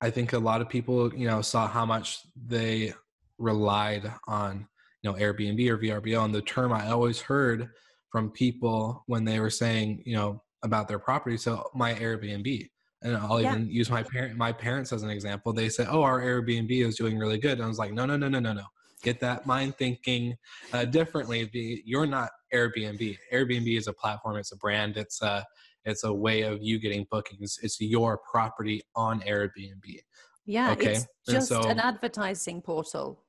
i 0.00 0.10
think 0.10 0.32
a 0.32 0.38
lot 0.38 0.60
of 0.60 0.68
people 0.68 1.12
you 1.14 1.26
know 1.26 1.42
saw 1.42 1.66
how 1.66 1.84
much 1.84 2.20
they 2.46 2.92
relied 3.38 4.10
on 4.28 4.66
you 5.02 5.10
know 5.10 5.18
airbnb 5.18 5.68
or 5.68 5.78
vrbo 5.78 6.24
and 6.24 6.34
the 6.34 6.42
term 6.42 6.72
i 6.72 6.88
always 6.88 7.20
heard 7.20 7.68
from 8.10 8.30
people 8.30 9.02
when 9.06 9.24
they 9.24 9.40
were 9.40 9.50
saying 9.50 10.02
you 10.06 10.14
know 10.14 10.40
about 10.62 10.86
their 10.86 10.98
property 10.98 11.36
so 11.36 11.68
my 11.74 11.94
airbnb. 11.94 12.68
And 13.04 13.16
i'll 13.16 13.40
yeah. 13.40 13.52
even 13.52 13.68
use 13.68 13.90
my 13.90 14.04
parent 14.04 14.36
my 14.36 14.52
parents 14.52 14.92
as 14.92 15.02
an 15.02 15.10
example. 15.10 15.52
They 15.52 15.68
said 15.68 15.88
oh 15.90 16.02
our 16.02 16.20
airbnb 16.20 16.70
is 16.70 16.96
doing 16.96 17.18
really 17.18 17.38
good. 17.38 17.54
And 17.54 17.64
i 17.64 17.66
was 17.66 17.78
like 17.78 17.92
no 17.92 18.06
no 18.06 18.16
no 18.16 18.28
no 18.28 18.38
no 18.38 18.52
no 18.52 18.64
get 19.02 19.20
that 19.20 19.46
mind 19.46 19.76
thinking 19.76 20.36
uh, 20.72 20.84
differently 20.84 21.44
Be, 21.44 21.82
you're 21.84 22.06
not 22.06 22.30
airbnb. 22.54 23.18
Airbnb 23.32 23.76
is 23.76 23.88
a 23.88 23.92
platform 23.92 24.36
it's 24.36 24.52
a 24.52 24.56
brand 24.56 24.96
it's 24.96 25.20
a 25.22 25.44
it's 25.84 26.04
a 26.04 26.12
way 26.12 26.42
of 26.42 26.62
you 26.62 26.78
getting 26.78 27.06
bookings. 27.10 27.58
It's 27.60 27.80
your 27.80 28.18
property 28.18 28.82
on 28.94 29.20
airbnb. 29.22 30.00
Yeah 30.46 30.72
okay? 30.72 30.92
it's 30.92 31.06
just 31.28 31.48
so, 31.48 31.62
an 31.68 31.80
advertising 31.80 32.62
portal. 32.62 33.24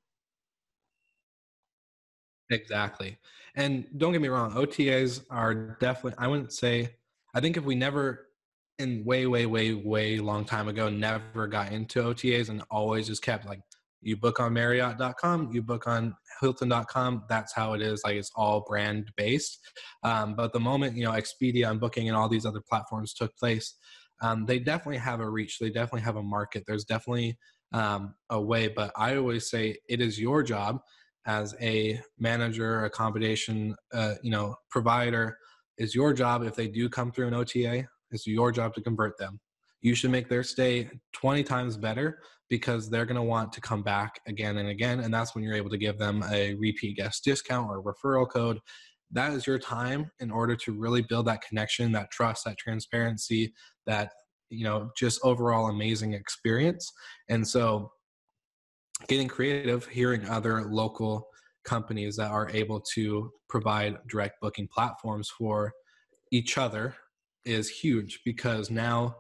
Exactly. 2.49 3.17
And 3.55 3.85
don't 3.97 4.11
get 4.11 4.21
me 4.21 4.27
wrong 4.27 4.51
otas 4.53 5.23
are 5.29 5.77
definitely 5.79 6.17
i 6.17 6.27
wouldn't 6.27 6.51
say 6.51 6.89
i 7.33 7.39
think 7.39 7.57
if 7.57 7.63
we 7.63 7.75
never 7.75 8.27
in 8.79 9.03
way 9.05 9.27
way 9.27 9.45
way 9.45 9.73
way 9.73 10.17
long 10.17 10.43
time 10.43 10.67
ago 10.67 10.89
never 10.89 11.47
got 11.47 11.71
into 11.71 12.01
otas 12.01 12.49
and 12.49 12.63
always 12.71 13.07
just 13.07 13.21
kept 13.21 13.45
like 13.45 13.61
you 14.03 14.17
book 14.17 14.39
on 14.39 14.53
marriott.com 14.53 15.49
you 15.51 15.61
book 15.61 15.87
on 15.87 16.13
hilton.com 16.41 17.23
that's 17.29 17.53
how 17.53 17.73
it 17.73 17.81
is 17.81 18.01
like 18.03 18.15
it's 18.15 18.31
all 18.35 18.63
brand 18.67 19.11
based 19.17 19.59
um, 20.03 20.35
but 20.35 20.53
the 20.53 20.59
moment 20.59 20.95
you 20.95 21.03
know 21.03 21.11
expedia 21.11 21.69
and 21.69 21.79
booking 21.79 22.07
and 22.07 22.17
all 22.17 22.29
these 22.29 22.45
other 22.45 22.61
platforms 22.67 23.13
took 23.13 23.35
place 23.37 23.75
um, 24.21 24.45
they 24.45 24.59
definitely 24.59 24.97
have 24.97 25.19
a 25.19 25.29
reach 25.29 25.57
they 25.59 25.69
definitely 25.69 26.01
have 26.01 26.15
a 26.15 26.23
market 26.23 26.63
there's 26.67 26.85
definitely 26.85 27.37
um, 27.73 28.13
a 28.29 28.39
way. 28.39 28.67
But 28.67 28.91
i 28.95 29.15
always 29.15 29.49
say 29.49 29.77
it 29.89 30.01
is 30.01 30.19
your 30.19 30.43
job 30.43 30.79
as 31.25 31.55
a 31.61 31.99
manager 32.19 32.85
accommodation 32.85 33.75
uh, 33.93 34.15
you 34.21 34.31
know 34.31 34.55
provider 34.69 35.37
is 35.77 35.95
your 35.95 36.13
job 36.13 36.43
if 36.43 36.55
they 36.55 36.67
do 36.67 36.89
come 36.89 37.11
through 37.11 37.27
an 37.27 37.33
ota 37.33 37.85
it's 38.11 38.27
your 38.27 38.51
job 38.51 38.73
to 38.73 38.81
convert 38.81 39.17
them 39.17 39.39
you 39.83 39.93
should 39.93 40.09
make 40.09 40.29
their 40.29 40.43
stay 40.43 40.89
20 41.11 41.43
times 41.43 41.77
better 41.77 42.19
because 42.49 42.89
they're 42.89 43.05
going 43.05 43.15
to 43.15 43.21
want 43.21 43.51
to 43.51 43.61
come 43.61 43.83
back 43.83 44.19
again 44.27 44.57
and 44.57 44.69
again. 44.69 45.01
And 45.01 45.13
that's 45.13 45.35
when 45.35 45.43
you're 45.43 45.55
able 45.55 45.69
to 45.69 45.77
give 45.77 45.97
them 45.99 46.23
a 46.31 46.55
repeat 46.55 46.97
guest 46.97 47.23
discount 47.23 47.69
or 47.69 47.83
referral 47.83 48.27
code. 48.27 48.59
That 49.11 49.33
is 49.33 49.45
your 49.45 49.59
time 49.59 50.09
in 50.19 50.31
order 50.31 50.55
to 50.55 50.71
really 50.71 51.01
build 51.01 51.27
that 51.27 51.41
connection, 51.41 51.91
that 51.91 52.11
trust, 52.11 52.45
that 52.45 52.57
transparency, 52.57 53.53
that, 53.85 54.11
you 54.49 54.63
know, 54.63 54.89
just 54.97 55.19
overall 55.23 55.67
amazing 55.67 56.13
experience. 56.13 56.91
And 57.29 57.45
so 57.45 57.91
getting 59.07 59.27
creative, 59.27 59.85
hearing 59.85 60.27
other 60.29 60.63
local 60.63 61.27
companies 61.65 62.15
that 62.15 62.31
are 62.31 62.49
able 62.51 62.79
to 62.93 63.31
provide 63.49 63.97
direct 64.07 64.39
booking 64.41 64.69
platforms 64.73 65.29
for 65.29 65.73
each 66.31 66.57
other 66.57 66.95
is 67.45 67.69
huge 67.69 68.21
because 68.23 68.69
now 68.71 69.15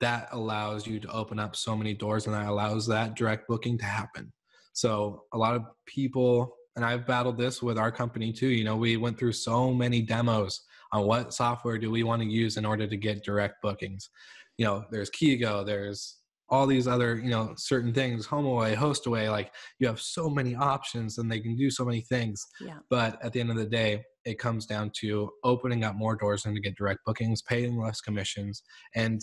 that 0.00 0.28
allows 0.32 0.86
you 0.86 0.98
to 1.00 1.10
open 1.10 1.38
up 1.38 1.54
so 1.54 1.76
many 1.76 1.94
doors 1.94 2.26
and 2.26 2.34
that 2.34 2.48
allows 2.48 2.86
that 2.86 3.14
direct 3.16 3.46
booking 3.48 3.78
to 3.78 3.84
happen. 3.84 4.32
So 4.72 5.24
a 5.32 5.38
lot 5.38 5.54
of 5.54 5.62
people, 5.86 6.56
and 6.76 6.84
I've 6.84 7.06
battled 7.06 7.36
this 7.36 7.62
with 7.62 7.78
our 7.78 7.92
company 7.92 8.32
too. 8.32 8.48
You 8.48 8.64
know, 8.64 8.76
we 8.76 8.96
went 8.96 9.18
through 9.18 9.32
so 9.32 9.72
many 9.72 10.02
demos 10.02 10.62
on 10.92 11.06
what 11.06 11.34
software 11.34 11.78
do 11.78 11.90
we 11.90 12.02
want 12.02 12.22
to 12.22 12.28
use 12.28 12.56
in 12.56 12.64
order 12.64 12.86
to 12.86 12.96
get 12.96 13.24
direct 13.24 13.62
bookings. 13.62 14.08
You 14.56 14.64
know, 14.64 14.84
there's 14.90 15.10
Kigo, 15.10 15.64
there's 15.64 16.16
all 16.48 16.66
these 16.66 16.88
other, 16.88 17.16
you 17.16 17.30
know, 17.30 17.54
certain 17.56 17.94
things, 17.94 18.26
HomeAway, 18.26 18.74
HostAway, 18.74 19.30
like 19.30 19.52
you 19.78 19.86
have 19.86 20.00
so 20.00 20.28
many 20.28 20.56
options 20.56 21.18
and 21.18 21.30
they 21.30 21.38
can 21.40 21.56
do 21.56 21.70
so 21.70 21.84
many 21.84 22.00
things. 22.00 22.44
Yeah. 22.60 22.78
But 22.88 23.24
at 23.24 23.32
the 23.32 23.40
end 23.40 23.50
of 23.50 23.56
the 23.56 23.66
day, 23.66 24.02
it 24.24 24.38
comes 24.38 24.66
down 24.66 24.90
to 25.00 25.30
opening 25.44 25.84
up 25.84 25.94
more 25.94 26.16
doors 26.16 26.44
and 26.46 26.54
to 26.54 26.60
get 26.60 26.76
direct 26.76 27.00
bookings, 27.06 27.40
paying 27.42 27.80
less 27.80 28.00
commissions, 28.00 28.62
and 28.94 29.20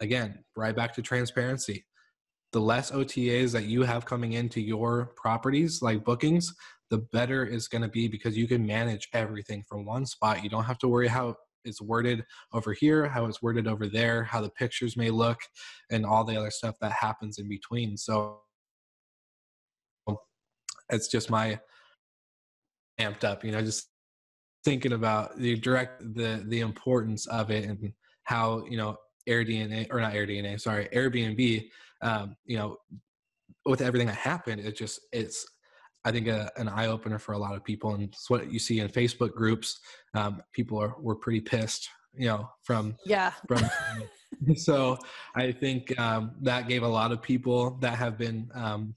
again, 0.00 0.44
right 0.56 0.74
back 0.74 0.94
to 0.94 1.02
transparency. 1.02 1.84
The 2.52 2.60
less 2.60 2.90
OTAs 2.90 3.52
that 3.52 3.64
you 3.64 3.82
have 3.82 4.06
coming 4.06 4.32
into 4.32 4.60
your 4.60 5.12
properties, 5.16 5.82
like 5.82 6.04
bookings, 6.04 6.54
the 6.90 6.98
better 7.12 7.44
it's 7.44 7.68
going 7.68 7.82
to 7.82 7.88
be 7.88 8.08
because 8.08 8.36
you 8.36 8.48
can 8.48 8.66
manage 8.66 9.08
everything 9.12 9.62
from 9.68 9.84
one 9.84 10.06
spot. 10.06 10.42
You 10.42 10.48
don't 10.48 10.64
have 10.64 10.78
to 10.78 10.88
worry 10.88 11.08
how 11.08 11.36
it's 11.64 11.82
worded 11.82 12.24
over 12.52 12.72
here, 12.72 13.06
how 13.06 13.26
it's 13.26 13.42
worded 13.42 13.66
over 13.66 13.86
there, 13.86 14.24
how 14.24 14.40
the 14.40 14.50
pictures 14.50 14.96
may 14.96 15.10
look, 15.10 15.38
and 15.90 16.06
all 16.06 16.24
the 16.24 16.36
other 16.36 16.50
stuff 16.50 16.76
that 16.80 16.92
happens 16.92 17.38
in 17.38 17.48
between. 17.48 17.96
So 17.96 18.40
it's 20.90 21.08
just 21.08 21.30
my 21.30 21.58
amped 22.98 23.24
up, 23.24 23.44
you 23.44 23.52
know, 23.52 23.60
just 23.60 23.88
thinking 24.64 24.92
about 24.92 25.38
the 25.38 25.56
direct 25.56 26.02
the 26.14 26.44
the 26.48 26.60
importance 26.60 27.26
of 27.26 27.50
it 27.50 27.64
and 27.64 27.92
how 28.24 28.64
you 28.68 28.76
know 28.76 28.96
AirDNA 29.28 29.88
or 29.90 30.00
not 30.00 30.12
AirDNA, 30.12 30.60
sorry, 30.60 30.88
Airbnb, 30.92 31.68
um, 32.02 32.36
you 32.46 32.56
know, 32.56 32.76
with 33.64 33.80
everything 33.80 34.06
that 34.06 34.16
happened, 34.16 34.60
it 34.60 34.76
just 34.76 35.00
it's 35.12 35.46
I 36.04 36.12
think 36.12 36.26
a, 36.28 36.50
an 36.56 36.68
eye 36.68 36.86
opener 36.86 37.18
for 37.18 37.32
a 37.32 37.38
lot 37.38 37.54
of 37.54 37.64
people, 37.64 37.94
and 37.94 38.02
it's 38.02 38.30
what 38.30 38.50
you 38.50 38.58
see 38.58 38.80
in 38.80 38.88
Facebook 38.88 39.32
groups. 39.32 39.80
Um, 40.14 40.42
people 40.52 40.78
are 40.78 40.94
were 40.98 41.16
pretty 41.16 41.40
pissed, 41.40 41.88
you 42.14 42.26
know, 42.26 42.48
from 42.62 42.96
yeah 43.04 43.32
from. 43.46 43.62
so 44.56 44.98
I 45.34 45.52
think 45.52 45.98
um, 45.98 46.32
that 46.42 46.68
gave 46.68 46.82
a 46.82 46.88
lot 46.88 47.12
of 47.12 47.22
people 47.22 47.78
that 47.80 47.96
have 47.98 48.18
been 48.18 48.50
um, 48.54 48.94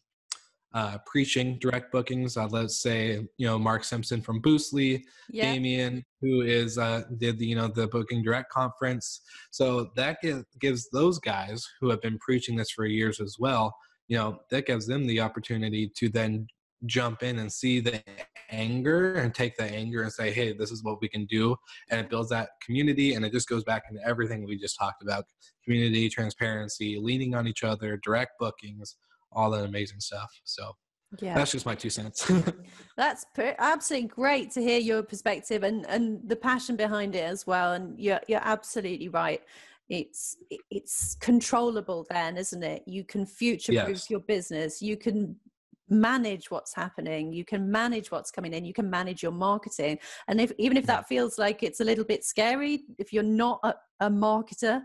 uh, 0.73 0.97
preaching 1.05 1.57
direct 1.59 1.91
bookings. 1.91 2.37
Uh, 2.37 2.47
let's 2.47 2.81
say 2.81 3.19
you 3.37 3.47
know 3.47 3.59
Mark 3.59 3.83
Simpson 3.83 4.21
from 4.21 4.41
Boostly, 4.41 5.03
yeah. 5.29 5.51
Damien 5.51 6.03
who 6.21 6.41
is 6.41 6.77
uh, 6.77 7.03
did 7.17 7.39
the 7.39 7.45
you 7.45 7.55
know 7.55 7.67
the 7.67 7.87
booking 7.87 8.23
direct 8.23 8.51
conference. 8.51 9.21
So 9.51 9.91
that 9.95 10.21
gives, 10.21 10.45
gives 10.59 10.89
those 10.89 11.19
guys 11.19 11.65
who 11.79 11.89
have 11.89 12.01
been 12.01 12.17
preaching 12.19 12.55
this 12.55 12.71
for 12.71 12.85
years 12.85 13.19
as 13.19 13.37
well. 13.39 13.75
You 14.07 14.17
know 14.17 14.39
that 14.49 14.65
gives 14.65 14.87
them 14.87 15.05
the 15.07 15.21
opportunity 15.21 15.91
to 15.97 16.09
then 16.09 16.47
jump 16.85 17.23
in 17.23 17.39
and 17.39 17.51
see 17.51 17.79
the 17.79 18.01
anger 18.49 19.13
and 19.13 19.33
take 19.33 19.55
the 19.55 19.63
anger 19.63 20.01
and 20.03 20.11
say, 20.11 20.31
hey, 20.31 20.53
this 20.53 20.71
is 20.71 20.83
what 20.83 20.99
we 21.01 21.07
can 21.07 21.25
do. 21.25 21.55
And 21.89 21.99
it 21.99 22.09
builds 22.09 22.29
that 22.29 22.49
community 22.65 23.13
and 23.13 23.25
it 23.25 23.31
just 23.31 23.47
goes 23.47 23.63
back 23.63 23.83
into 23.89 24.05
everything 24.05 24.45
we 24.45 24.57
just 24.57 24.77
talked 24.77 25.03
about 25.03 25.25
community, 25.63 26.09
transparency, 26.09 26.97
leaning 26.99 27.35
on 27.35 27.47
each 27.47 27.63
other, 27.63 27.99
direct 28.03 28.31
bookings, 28.39 28.95
all 29.31 29.51
that 29.51 29.63
amazing 29.63 29.99
stuff. 29.99 30.31
So 30.43 30.73
yeah, 31.19 31.35
that's 31.35 31.51
just 31.51 31.65
my 31.65 31.75
two 31.75 31.89
cents. 31.89 32.29
that's 32.97 33.25
per- 33.35 33.55
absolutely 33.59 34.09
great 34.09 34.51
to 34.51 34.61
hear 34.61 34.79
your 34.79 35.03
perspective 35.03 35.63
and 35.63 35.85
and 35.87 36.21
the 36.27 36.35
passion 36.35 36.75
behind 36.75 37.15
it 37.15 37.23
as 37.23 37.45
well. 37.45 37.73
And 37.73 37.99
you're 37.99 38.21
you're 38.27 38.41
absolutely 38.43 39.09
right. 39.09 39.41
It's 39.89 40.37
it's 40.69 41.15
controllable 41.19 42.05
then, 42.09 42.37
isn't 42.37 42.63
it? 42.63 42.83
You 42.85 43.03
can 43.03 43.25
future 43.25 43.73
proof 43.73 43.89
yes. 43.89 44.09
your 44.09 44.21
business. 44.21 44.81
You 44.81 44.95
can 44.95 45.35
manage 45.91 46.49
what's 46.49 46.73
happening 46.73 47.33
you 47.33 47.43
can 47.43 47.69
manage 47.69 48.11
what's 48.11 48.31
coming 48.31 48.53
in 48.53 48.63
you 48.63 48.73
can 48.73 48.89
manage 48.89 49.21
your 49.21 49.31
marketing 49.31 49.99
and 50.29 50.39
if 50.39 50.53
even 50.57 50.77
if 50.77 50.85
that 50.85 51.05
feels 51.05 51.37
like 51.37 51.63
it's 51.63 51.81
a 51.81 51.83
little 51.83 52.05
bit 52.05 52.23
scary 52.23 52.83
if 52.97 53.11
you're 53.11 53.21
not 53.21 53.59
a, 53.63 53.73
a 53.99 54.09
marketer 54.09 54.81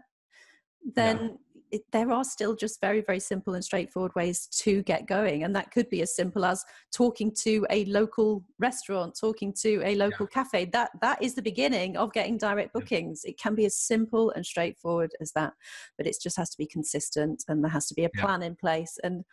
then 0.96 1.38
it, 1.76 1.82
there 1.92 2.10
are 2.10 2.24
still 2.24 2.54
just 2.54 2.80
very 2.80 3.00
very 3.00 3.20
simple 3.20 3.54
and 3.54 3.64
straightforward 3.64 4.14
ways 4.14 4.46
to 4.46 4.82
get 4.82 5.06
going 5.06 5.44
and 5.44 5.54
that 5.54 5.70
could 5.70 5.88
be 5.90 6.02
as 6.02 6.14
simple 6.14 6.44
as 6.44 6.64
talking 6.92 7.32
to 7.32 7.66
a 7.70 7.84
local 7.86 8.44
restaurant 8.58 9.16
talking 9.18 9.52
to 9.52 9.80
a 9.84 9.94
local 9.94 10.26
yeah. 10.30 10.42
cafe 10.42 10.64
that 10.64 10.90
that 11.00 11.22
is 11.22 11.34
the 11.34 11.42
beginning 11.42 11.96
of 11.96 12.12
getting 12.12 12.38
direct 12.38 12.72
bookings 12.72 13.22
it 13.24 13.38
can 13.38 13.54
be 13.54 13.66
as 13.66 13.76
simple 13.76 14.30
and 14.30 14.44
straightforward 14.44 15.12
as 15.20 15.32
that 15.32 15.52
but 15.96 16.06
it 16.06 16.16
just 16.22 16.36
has 16.36 16.50
to 16.50 16.58
be 16.58 16.66
consistent 16.66 17.44
and 17.48 17.62
there 17.62 17.70
has 17.70 17.86
to 17.86 17.94
be 17.94 18.04
a 18.04 18.10
plan 18.10 18.40
yeah. 18.40 18.48
in 18.48 18.56
place 18.56 18.98
and 19.02 19.24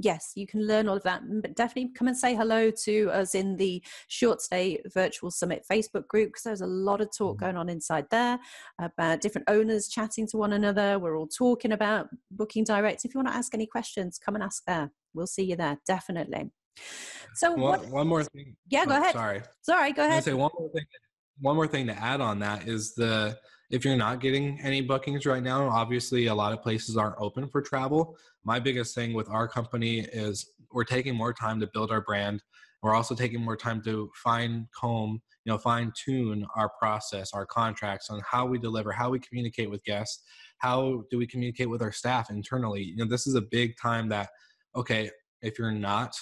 yes, 0.00 0.32
you 0.34 0.46
can 0.46 0.66
learn 0.66 0.88
all 0.88 0.96
of 0.96 1.02
that. 1.04 1.22
But 1.42 1.54
definitely 1.54 1.92
come 1.92 2.08
and 2.08 2.16
say 2.16 2.34
hello 2.34 2.70
to 2.84 3.10
us 3.10 3.34
in 3.34 3.56
the 3.56 3.82
Short 4.08 4.40
Stay 4.40 4.80
Virtual 4.92 5.30
Summit 5.30 5.64
Facebook 5.70 6.08
group 6.08 6.30
because 6.30 6.42
there's 6.42 6.60
a 6.60 6.66
lot 6.66 7.00
of 7.00 7.16
talk 7.16 7.36
mm-hmm. 7.36 7.44
going 7.44 7.56
on 7.56 7.68
inside 7.68 8.06
there 8.10 8.38
about 8.80 9.20
different 9.20 9.48
owners 9.48 9.88
chatting 9.88 10.26
to 10.28 10.36
one 10.36 10.52
another. 10.52 10.98
We're 10.98 11.16
all 11.16 11.28
talking 11.28 11.72
about 11.72 12.08
booking 12.30 12.64
direct. 12.64 13.04
If 13.04 13.14
you 13.14 13.18
want 13.18 13.28
to 13.28 13.34
ask 13.34 13.54
any 13.54 13.66
questions, 13.66 14.18
come 14.18 14.34
and 14.34 14.44
ask 14.44 14.64
there. 14.66 14.90
We'll 15.14 15.26
see 15.26 15.44
you 15.44 15.56
there, 15.56 15.78
definitely. 15.86 16.50
So 17.34 17.52
one, 17.52 17.60
what, 17.60 17.88
one 17.88 18.08
more 18.08 18.24
thing. 18.24 18.56
Yeah, 18.68 18.86
go 18.86 18.94
oh, 18.94 19.00
ahead. 19.00 19.12
Sorry. 19.12 19.42
Sorry, 19.62 19.92
go 19.92 20.06
ahead. 20.06 20.24
Say 20.24 20.34
one 20.34 20.50
more 20.58 20.70
thing. 20.70 20.84
One 21.40 21.56
more 21.56 21.66
thing 21.66 21.86
to 21.86 21.94
add 21.94 22.20
on 22.20 22.38
that 22.40 22.68
is 22.68 22.94
the 22.94 23.38
if 23.70 23.84
you're 23.84 23.96
not 23.96 24.20
getting 24.20 24.60
any 24.60 24.80
bookings 24.80 25.24
right 25.26 25.42
now, 25.42 25.68
obviously 25.68 26.26
a 26.26 26.34
lot 26.34 26.52
of 26.52 26.60
places 26.60 26.96
aren't 26.96 27.14
open 27.18 27.48
for 27.48 27.62
travel. 27.62 28.16
My 28.44 28.58
biggest 28.58 28.94
thing 28.94 29.14
with 29.14 29.28
our 29.28 29.46
company 29.46 30.00
is 30.00 30.50
we're 30.72 30.84
taking 30.84 31.14
more 31.14 31.32
time 31.32 31.60
to 31.60 31.68
build 31.72 31.92
our 31.92 32.00
brand. 32.00 32.42
We're 32.82 32.94
also 32.94 33.14
taking 33.14 33.40
more 33.40 33.56
time 33.56 33.80
to 33.82 34.10
fine 34.14 34.66
comb, 34.78 35.20
you 35.44 35.52
know, 35.52 35.58
fine 35.58 35.92
tune 35.94 36.46
our 36.56 36.70
process, 36.80 37.32
our 37.32 37.46
contracts 37.46 38.10
on 38.10 38.20
how 38.28 38.46
we 38.46 38.58
deliver, 38.58 38.90
how 38.90 39.10
we 39.10 39.20
communicate 39.20 39.70
with 39.70 39.84
guests, 39.84 40.22
how 40.58 41.04
do 41.10 41.18
we 41.18 41.26
communicate 41.26 41.70
with 41.70 41.82
our 41.82 41.92
staff 41.92 42.30
internally. 42.30 42.82
You 42.82 42.96
know, 42.96 43.04
this 43.04 43.26
is 43.26 43.34
a 43.34 43.42
big 43.42 43.76
time 43.80 44.08
that, 44.08 44.30
okay, 44.74 45.10
if 45.42 45.58
you're 45.58 45.72
not 45.72 46.14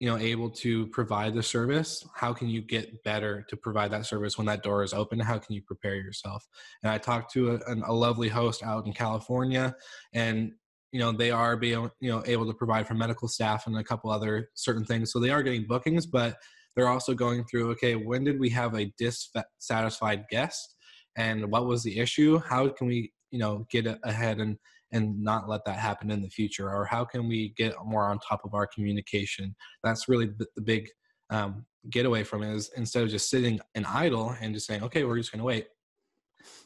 you 0.00 0.08
know 0.08 0.18
able 0.18 0.50
to 0.50 0.86
provide 0.88 1.34
the 1.34 1.42
service 1.42 2.06
how 2.14 2.32
can 2.32 2.48
you 2.48 2.60
get 2.60 3.02
better 3.04 3.44
to 3.48 3.56
provide 3.56 3.90
that 3.90 4.06
service 4.06 4.36
when 4.36 4.46
that 4.46 4.62
door 4.62 4.82
is 4.82 4.92
open? 4.92 5.18
How 5.18 5.38
can 5.38 5.54
you 5.54 5.62
prepare 5.62 5.96
yourself? 5.96 6.46
And 6.82 6.90
i 6.90 6.98
talked 6.98 7.32
to 7.32 7.52
a, 7.54 7.74
a 7.86 7.92
lovely 7.92 8.28
host 8.28 8.62
out 8.62 8.86
in 8.86 8.92
california 8.92 9.74
and 10.12 10.52
you 10.92 11.00
know 11.00 11.12
they 11.12 11.30
are 11.30 11.56
being 11.56 11.90
you 12.00 12.10
know 12.10 12.22
able 12.26 12.46
to 12.46 12.54
provide 12.54 12.86
for 12.86 12.94
medical 12.94 13.28
staff 13.28 13.66
and 13.66 13.76
a 13.76 13.84
couple 13.84 14.10
other 14.10 14.48
certain 14.54 14.84
things. 14.84 15.12
So 15.12 15.18
they 15.18 15.30
are 15.30 15.42
getting 15.42 15.66
bookings 15.66 16.06
but 16.06 16.36
they're 16.74 16.88
also 16.88 17.14
going 17.14 17.44
through 17.44 17.70
okay 17.72 17.96
when 17.96 18.24
did 18.24 18.38
we 18.38 18.50
have 18.50 18.74
a 18.74 18.92
dissatisfied 18.98 20.24
guest? 20.30 20.74
And 21.16 21.50
what 21.50 21.66
was 21.66 21.82
the 21.82 21.98
issue? 21.98 22.38
How 22.38 22.68
can 22.68 22.86
we 22.86 23.12
you 23.30 23.38
know 23.38 23.66
get 23.70 23.86
ahead 24.04 24.38
and 24.38 24.56
and 24.92 25.22
not 25.22 25.48
let 25.48 25.64
that 25.64 25.78
happen 25.78 26.10
in 26.10 26.22
the 26.22 26.28
future 26.28 26.70
or 26.70 26.84
how 26.84 27.04
can 27.04 27.28
we 27.28 27.52
get 27.56 27.74
more 27.84 28.06
on 28.08 28.18
top 28.18 28.42
of 28.44 28.54
our 28.54 28.66
communication? 28.66 29.54
That's 29.82 30.08
really 30.08 30.30
the, 30.38 30.62
big 30.62 30.88
um, 31.30 31.66
getaway 31.90 32.22
from 32.24 32.42
it 32.42 32.54
is 32.54 32.70
instead 32.76 33.02
of 33.02 33.10
just 33.10 33.30
sitting 33.30 33.60
and 33.74 33.86
idle 33.86 34.34
and 34.40 34.54
just 34.54 34.66
saying 34.66 34.82
okay 34.82 35.04
we're 35.04 35.18
just 35.18 35.30
going 35.30 35.38
to 35.38 35.44
wait 35.44 35.68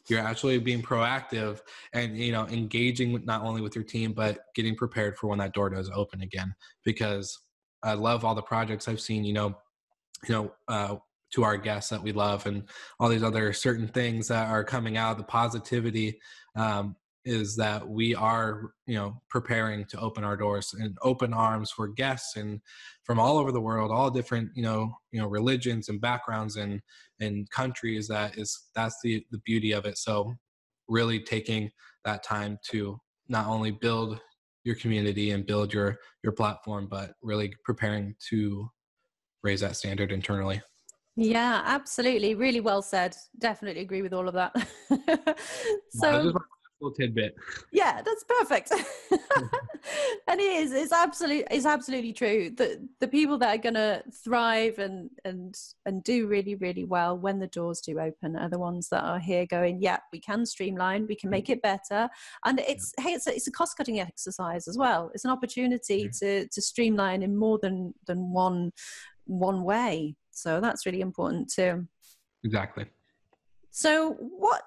you're 0.07 0.19
actually 0.19 0.57
being 0.59 0.81
proactive 0.81 1.61
and 1.93 2.17
you 2.17 2.31
know 2.31 2.47
engaging 2.47 3.23
not 3.25 3.43
only 3.43 3.61
with 3.61 3.75
your 3.75 3.83
team 3.83 4.13
but 4.13 4.39
getting 4.55 4.75
prepared 4.75 5.17
for 5.17 5.27
when 5.27 5.39
that 5.39 5.53
door 5.53 5.69
does 5.69 5.89
open 5.93 6.21
again. 6.21 6.53
Because 6.83 7.37
i 7.83 7.93
love 7.93 8.23
all 8.23 8.35
the 8.35 8.41
projects 8.41 8.87
i've 8.87 9.01
seen 9.01 9.23
you 9.23 9.33
know 9.33 9.55
you 10.27 10.35
know 10.35 10.51
uh, 10.67 10.95
to 11.31 11.43
our 11.43 11.57
guests 11.57 11.89
that 11.89 12.03
we 12.03 12.11
love 12.11 12.45
and 12.45 12.63
all 12.99 13.09
these 13.09 13.23
other 13.23 13.53
certain 13.53 13.87
things 13.87 14.27
that 14.27 14.49
are 14.49 14.63
coming 14.63 14.97
out 14.97 15.17
the 15.17 15.23
positivity 15.23 16.19
um, 16.55 16.95
is 17.23 17.55
that 17.55 17.87
we 17.87 18.15
are 18.15 18.71
you 18.87 18.95
know 18.95 19.21
preparing 19.29 19.85
to 19.85 19.99
open 19.99 20.23
our 20.23 20.35
doors 20.35 20.73
and 20.79 20.97
open 21.03 21.33
arms 21.33 21.69
for 21.69 21.87
guests 21.87 22.35
and 22.35 22.59
from 23.03 23.19
all 23.19 23.37
over 23.37 23.51
the 23.51 23.61
world 23.61 23.91
all 23.91 24.09
different 24.09 24.49
you 24.55 24.63
know 24.63 24.91
you 25.11 25.21
know 25.21 25.27
religions 25.27 25.89
and 25.89 26.01
backgrounds 26.01 26.55
and 26.55 26.81
and 27.21 27.49
countries 27.51 28.07
that 28.07 28.37
is 28.37 28.67
that's 28.75 28.97
the 29.03 29.23
the 29.31 29.37
beauty 29.45 29.71
of 29.71 29.85
it. 29.85 29.97
So 29.97 30.33
really 30.89 31.19
taking 31.19 31.71
that 32.03 32.23
time 32.23 32.57
to 32.71 32.99
not 33.29 33.47
only 33.47 33.71
build 33.71 34.19
your 34.63 34.75
community 34.75 35.31
and 35.31 35.45
build 35.45 35.73
your 35.73 35.97
your 36.23 36.33
platform 36.33 36.87
but 36.89 37.13
really 37.21 37.53
preparing 37.63 38.15
to 38.29 38.69
raise 39.43 39.61
that 39.61 39.75
standard 39.75 40.11
internally. 40.11 40.61
Yeah 41.15 41.61
absolutely. 41.65 42.35
Really 42.35 42.61
well 42.61 42.81
said. 42.81 43.15
Definitely 43.37 43.81
agree 43.81 44.01
with 44.01 44.13
all 44.13 44.27
of 44.27 44.33
that. 44.33 44.55
So 45.93 46.31
little 46.81 46.95
tidbit. 46.95 47.35
Yeah, 47.71 48.01
that's 48.01 48.23
perfect. 48.23 48.71
and 50.27 50.39
it 50.39 50.43
is. 50.43 50.71
It's 50.71 50.91
absolutely. 50.91 51.45
It's 51.51 51.65
absolutely 51.65 52.13
true. 52.13 52.51
that 52.57 52.79
the 52.99 53.07
people 53.07 53.37
that 53.39 53.55
are 53.55 53.61
going 53.61 53.75
to 53.75 54.03
thrive 54.23 54.79
and 54.79 55.09
and 55.25 55.55
and 55.85 56.03
do 56.03 56.27
really 56.27 56.55
really 56.55 56.83
well 56.83 57.17
when 57.17 57.39
the 57.39 57.47
doors 57.47 57.81
do 57.81 57.99
open 57.99 58.35
are 58.35 58.49
the 58.49 58.59
ones 58.59 58.89
that 58.89 59.03
are 59.03 59.19
here 59.19 59.45
going. 59.45 59.81
Yeah, 59.81 59.97
we 60.11 60.19
can 60.19 60.45
streamline. 60.45 61.07
We 61.07 61.15
can 61.15 61.29
make 61.29 61.49
it 61.49 61.61
better. 61.61 62.09
And 62.45 62.59
it's 62.59 62.93
hey, 62.99 63.11
it's 63.11 63.27
a, 63.27 63.35
it's 63.35 63.47
a 63.47 63.51
cost 63.51 63.77
cutting 63.77 63.99
exercise 63.99 64.67
as 64.67 64.77
well. 64.77 65.11
It's 65.13 65.25
an 65.25 65.31
opportunity 65.31 66.09
to 66.19 66.47
to 66.47 66.61
streamline 66.61 67.23
in 67.23 67.37
more 67.37 67.59
than 67.61 67.93
than 68.07 68.31
one 68.31 68.71
one 69.25 69.63
way. 69.63 70.15
So 70.31 70.59
that's 70.59 70.85
really 70.85 71.01
important 71.01 71.51
too. 71.51 71.87
Exactly. 72.43 72.85
So, 73.71 74.17
what 74.19 74.63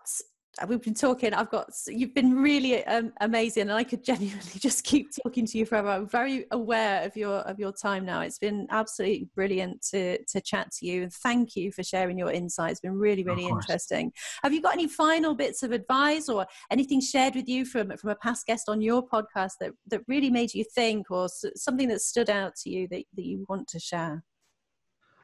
we've 0.68 0.82
been 0.82 0.94
talking 0.94 1.34
i've 1.34 1.50
got 1.50 1.68
you've 1.88 2.14
been 2.14 2.36
really 2.36 2.84
um, 2.86 3.12
amazing 3.20 3.62
and 3.62 3.72
i 3.72 3.82
could 3.82 4.04
genuinely 4.14 4.58
just 4.58 4.84
keep 4.84 5.10
talking 5.22 5.46
to 5.46 5.58
you 5.58 5.66
forever. 5.66 5.88
I'm 5.88 6.08
very 6.08 6.46
aware 6.50 7.02
of 7.04 7.16
your 7.16 7.38
of 7.40 7.58
your 7.58 7.72
time 7.72 8.04
now. 8.04 8.20
It's 8.20 8.38
been 8.38 8.66
absolutely 8.70 9.28
brilliant 9.34 9.82
to 9.90 10.22
to 10.24 10.40
chat 10.40 10.70
to 10.78 10.86
you 10.86 11.02
and 11.02 11.12
thank 11.12 11.56
you 11.56 11.72
for 11.72 11.82
sharing 11.82 12.18
your 12.18 12.30
insights 12.30 12.72
it's 12.72 12.80
been 12.80 12.98
really 12.98 13.24
really 13.24 13.46
interesting. 13.46 14.12
Have 14.42 14.52
you 14.52 14.62
got 14.62 14.74
any 14.74 14.88
final 14.88 15.34
bits 15.34 15.62
of 15.62 15.72
advice 15.72 16.28
or 16.28 16.46
anything 16.70 17.00
shared 17.00 17.34
with 17.34 17.48
you 17.48 17.64
from 17.64 17.96
from 17.96 18.10
a 18.10 18.16
past 18.16 18.46
guest 18.46 18.68
on 18.68 18.80
your 18.80 19.06
podcast 19.06 19.52
that 19.60 19.72
that 19.88 20.02
really 20.08 20.30
made 20.30 20.54
you 20.54 20.64
think 20.74 21.10
or 21.10 21.28
something 21.56 21.88
that 21.88 22.00
stood 22.00 22.30
out 22.30 22.54
to 22.56 22.70
you 22.70 22.88
that, 22.88 23.04
that 23.14 23.24
you 23.24 23.44
want 23.48 23.68
to 23.68 23.78
share? 23.78 24.22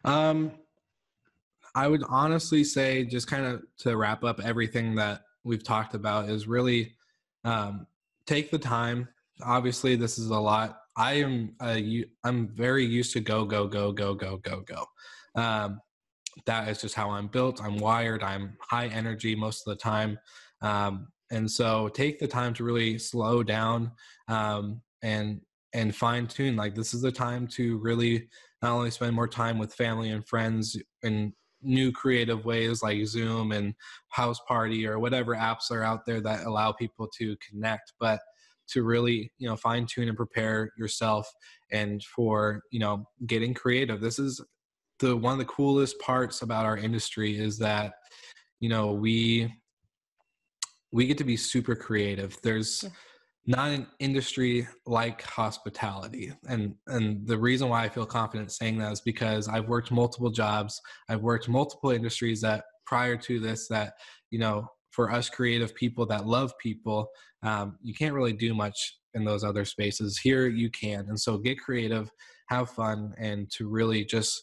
Um 0.04 0.52
I 1.74 1.88
would 1.88 2.02
honestly 2.08 2.64
say, 2.64 3.04
just 3.04 3.26
kind 3.26 3.46
of 3.46 3.62
to 3.78 3.96
wrap 3.96 4.24
up 4.24 4.40
everything 4.40 4.94
that 4.96 5.22
we've 5.44 5.64
talked 5.64 5.94
about, 5.94 6.28
is 6.28 6.46
really 6.46 6.94
um, 7.44 7.86
take 8.26 8.50
the 8.50 8.58
time. 8.58 9.08
Obviously, 9.42 9.96
this 9.96 10.18
is 10.18 10.30
a 10.30 10.38
lot. 10.38 10.80
I 10.96 11.14
am 11.14 11.54
a, 11.62 12.04
I'm 12.24 12.48
very 12.48 12.84
used 12.84 13.12
to 13.14 13.20
go 13.20 13.44
go 13.44 13.66
go 13.66 13.92
go 13.92 14.14
go 14.14 14.36
go 14.38 14.60
go. 14.60 14.84
Um, 15.40 15.80
that 16.46 16.68
is 16.68 16.80
just 16.80 16.94
how 16.94 17.10
I'm 17.10 17.28
built. 17.28 17.62
I'm 17.62 17.78
wired. 17.78 18.22
I'm 18.22 18.56
high 18.60 18.86
energy 18.88 19.34
most 19.34 19.66
of 19.66 19.76
the 19.76 19.82
time, 19.82 20.18
um, 20.62 21.08
and 21.30 21.50
so 21.50 21.88
take 21.88 22.18
the 22.18 22.28
time 22.28 22.54
to 22.54 22.64
really 22.64 22.98
slow 22.98 23.42
down 23.42 23.92
um, 24.28 24.80
and 25.02 25.40
and 25.72 25.94
fine 25.94 26.26
tune. 26.26 26.56
Like 26.56 26.74
this 26.74 26.94
is 26.94 27.02
the 27.02 27.12
time 27.12 27.46
to 27.48 27.78
really 27.78 28.28
not 28.62 28.72
only 28.72 28.90
spend 28.90 29.14
more 29.14 29.28
time 29.28 29.58
with 29.58 29.74
family 29.74 30.10
and 30.10 30.26
friends 30.26 30.76
and 31.02 31.32
new 31.62 31.92
creative 31.92 32.44
ways 32.44 32.82
like 32.82 33.06
Zoom 33.06 33.52
and 33.52 33.74
House 34.08 34.40
Party 34.48 34.86
or 34.86 34.98
whatever 34.98 35.34
apps 35.34 35.70
are 35.70 35.82
out 35.82 36.06
there 36.06 36.20
that 36.20 36.46
allow 36.46 36.72
people 36.72 37.08
to 37.18 37.36
connect, 37.48 37.92
but 38.00 38.20
to 38.68 38.84
really 38.84 39.32
you 39.38 39.48
know 39.48 39.56
fine 39.56 39.86
tune 39.86 40.08
and 40.08 40.16
prepare 40.16 40.72
yourself 40.78 41.28
and 41.72 42.02
for 42.04 42.62
you 42.70 42.80
know 42.80 43.04
getting 43.26 43.54
creative. 43.54 44.00
This 44.00 44.18
is 44.18 44.40
the 45.00 45.16
one 45.16 45.32
of 45.32 45.38
the 45.38 45.44
coolest 45.44 45.98
parts 46.00 46.42
about 46.42 46.66
our 46.66 46.76
industry 46.76 47.38
is 47.38 47.58
that 47.58 47.94
you 48.60 48.68
know 48.68 48.92
we 48.92 49.52
we 50.92 51.06
get 51.06 51.18
to 51.18 51.24
be 51.24 51.36
super 51.36 51.74
creative. 51.74 52.36
There's 52.42 52.84
yeah 52.84 52.90
not 53.46 53.70
an 53.70 53.86
industry 53.98 54.68
like 54.86 55.22
hospitality 55.22 56.32
and 56.48 56.74
and 56.88 57.26
the 57.26 57.38
reason 57.38 57.68
why 57.68 57.82
i 57.82 57.88
feel 57.88 58.06
confident 58.06 58.52
saying 58.52 58.76
that 58.76 58.92
is 58.92 59.00
because 59.00 59.48
i've 59.48 59.66
worked 59.66 59.90
multiple 59.90 60.30
jobs 60.30 60.80
i've 61.08 61.22
worked 61.22 61.48
multiple 61.48 61.90
industries 61.90 62.40
that 62.40 62.64
prior 62.86 63.16
to 63.16 63.40
this 63.40 63.66
that 63.68 63.94
you 64.30 64.38
know 64.38 64.66
for 64.90 65.10
us 65.10 65.30
creative 65.30 65.74
people 65.74 66.04
that 66.04 66.26
love 66.26 66.52
people 66.58 67.08
um, 67.42 67.78
you 67.82 67.94
can't 67.94 68.14
really 68.14 68.32
do 68.32 68.54
much 68.54 68.98
in 69.14 69.24
those 69.24 69.44
other 69.44 69.64
spaces. 69.64 70.18
Here 70.18 70.48
you 70.48 70.70
can 70.70 71.06
and 71.08 71.18
so 71.18 71.38
get 71.38 71.58
creative 71.58 72.10
have 72.48 72.70
fun 72.70 73.14
and 73.18 73.50
to 73.52 73.68
really 73.68 74.04
just 74.04 74.42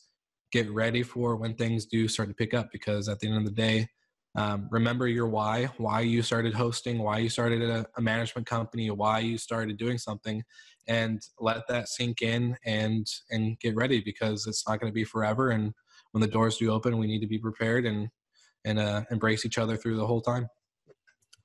get 0.51 0.69
ready 0.71 1.03
for 1.03 1.35
when 1.35 1.53
things 1.55 1.85
do 1.85 2.07
start 2.07 2.29
to 2.29 2.35
pick 2.35 2.53
up 2.53 2.69
because 2.71 3.09
at 3.09 3.19
the 3.19 3.27
end 3.27 3.37
of 3.37 3.45
the 3.45 3.51
day 3.51 3.87
um, 4.37 4.67
remember 4.69 5.07
your 5.07 5.27
why, 5.27 5.65
why 5.77 6.01
you 6.01 6.21
started 6.21 6.53
hosting, 6.53 6.99
why 6.99 7.17
you 7.17 7.27
started 7.27 7.63
a, 7.63 7.87
a 7.97 8.01
management 8.01 8.45
company, 8.45 8.89
why 8.91 9.17
you 9.19 9.35
started 9.35 9.77
doing 9.77 9.97
something, 9.97 10.43
and 10.87 11.21
let 11.39 11.67
that 11.67 11.89
sink 11.89 12.21
in 12.21 12.55
and 12.63 13.07
and 13.31 13.59
get 13.59 13.75
ready 13.75 13.99
because 13.99 14.45
it's 14.45 14.67
not 14.67 14.79
going 14.79 14.91
to 14.91 14.95
be 14.95 15.03
forever. 15.03 15.49
And 15.49 15.73
when 16.11 16.21
the 16.21 16.27
doors 16.27 16.57
do 16.57 16.71
open, 16.71 16.99
we 16.99 17.07
need 17.07 17.19
to 17.21 17.27
be 17.27 17.39
prepared 17.39 17.87
and 17.87 18.09
and 18.63 18.77
uh, 18.77 19.03
embrace 19.09 19.43
each 19.43 19.57
other 19.57 19.75
through 19.75 19.97
the 19.97 20.05
whole 20.05 20.21
time. 20.21 20.47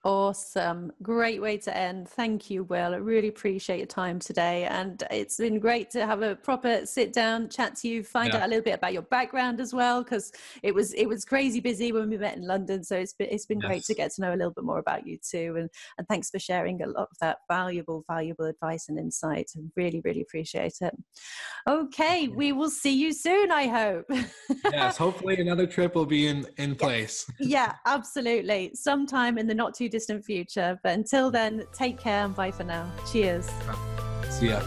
Awesome. 0.04 0.90
Great 1.00 1.40
way 1.40 1.58
to 1.58 1.76
end. 1.76 2.08
Thank 2.08 2.50
you, 2.50 2.64
Wil. 2.64 2.92
I 2.92 2.96
really 2.96 3.28
appreciate 3.28 3.78
your 3.78 3.86
time 3.86 4.18
today. 4.18 4.64
And 4.64 5.00
it's 5.12 5.36
been 5.36 5.60
great 5.60 5.90
to 5.90 6.04
have 6.04 6.22
a 6.22 6.34
proper 6.34 6.84
sit 6.86 7.12
down, 7.12 7.48
chat 7.48 7.76
to 7.76 7.88
you, 7.88 8.02
find 8.02 8.32
yeah. 8.32 8.40
out 8.40 8.46
a 8.46 8.48
little 8.48 8.64
bit 8.64 8.74
about 8.74 8.92
your 8.92 9.02
background 9.02 9.60
as 9.60 9.72
well, 9.72 10.02
because 10.02 10.32
it 10.64 10.74
was 10.74 10.92
it 10.94 11.06
was 11.06 11.24
crazy 11.24 11.60
busy 11.60 11.92
when 11.92 12.10
we 12.10 12.18
met 12.18 12.36
in 12.36 12.44
London. 12.44 12.82
So 12.82 12.96
it's 12.96 13.12
been 13.12 13.28
it's 13.30 13.46
been 13.46 13.60
yes. 13.60 13.68
great 13.68 13.84
to 13.84 13.94
get 13.94 14.12
to 14.14 14.22
know 14.22 14.34
a 14.34 14.36
little 14.36 14.50
bit 14.50 14.64
more 14.64 14.80
about 14.80 15.06
you 15.06 15.18
too. 15.18 15.54
And 15.56 15.70
and 15.98 16.08
thanks 16.08 16.30
for 16.30 16.40
sharing 16.40 16.82
a 16.82 16.88
lot 16.88 17.08
of 17.12 17.16
that 17.20 17.38
valuable, 17.48 18.04
valuable 18.08 18.46
advice 18.46 18.88
and 18.88 18.98
insight. 18.98 19.52
I 19.56 19.60
really, 19.76 20.00
really 20.04 20.22
appreciate 20.22 20.78
it. 20.80 20.96
Okay, 21.68 22.26
we 22.26 22.50
will 22.50 22.70
see 22.70 22.92
you 22.92 23.12
soon, 23.12 23.52
I 23.52 23.68
hope. 23.68 24.06
yes, 24.72 24.96
hopefully 24.96 25.40
another 25.40 25.66
trip 25.66 25.94
will 25.94 26.06
be 26.06 26.26
in, 26.26 26.44
in 26.56 26.74
place. 26.82 27.24
yeah, 27.38 27.74
absolutely. 27.86 28.72
Sometime 28.74 29.38
in 29.38 29.46
the 29.46 29.54
not 29.54 29.74
too 29.74 29.88
distant 29.92 30.24
future. 30.24 30.80
But 30.82 30.94
until 30.94 31.30
then, 31.30 31.64
take 31.72 31.98
care 31.98 32.24
and 32.24 32.34
bye 32.34 32.50
for 32.50 32.64
now. 32.64 32.90
Cheers. 33.12 33.48
See 34.30 34.48
ya. 34.48 34.60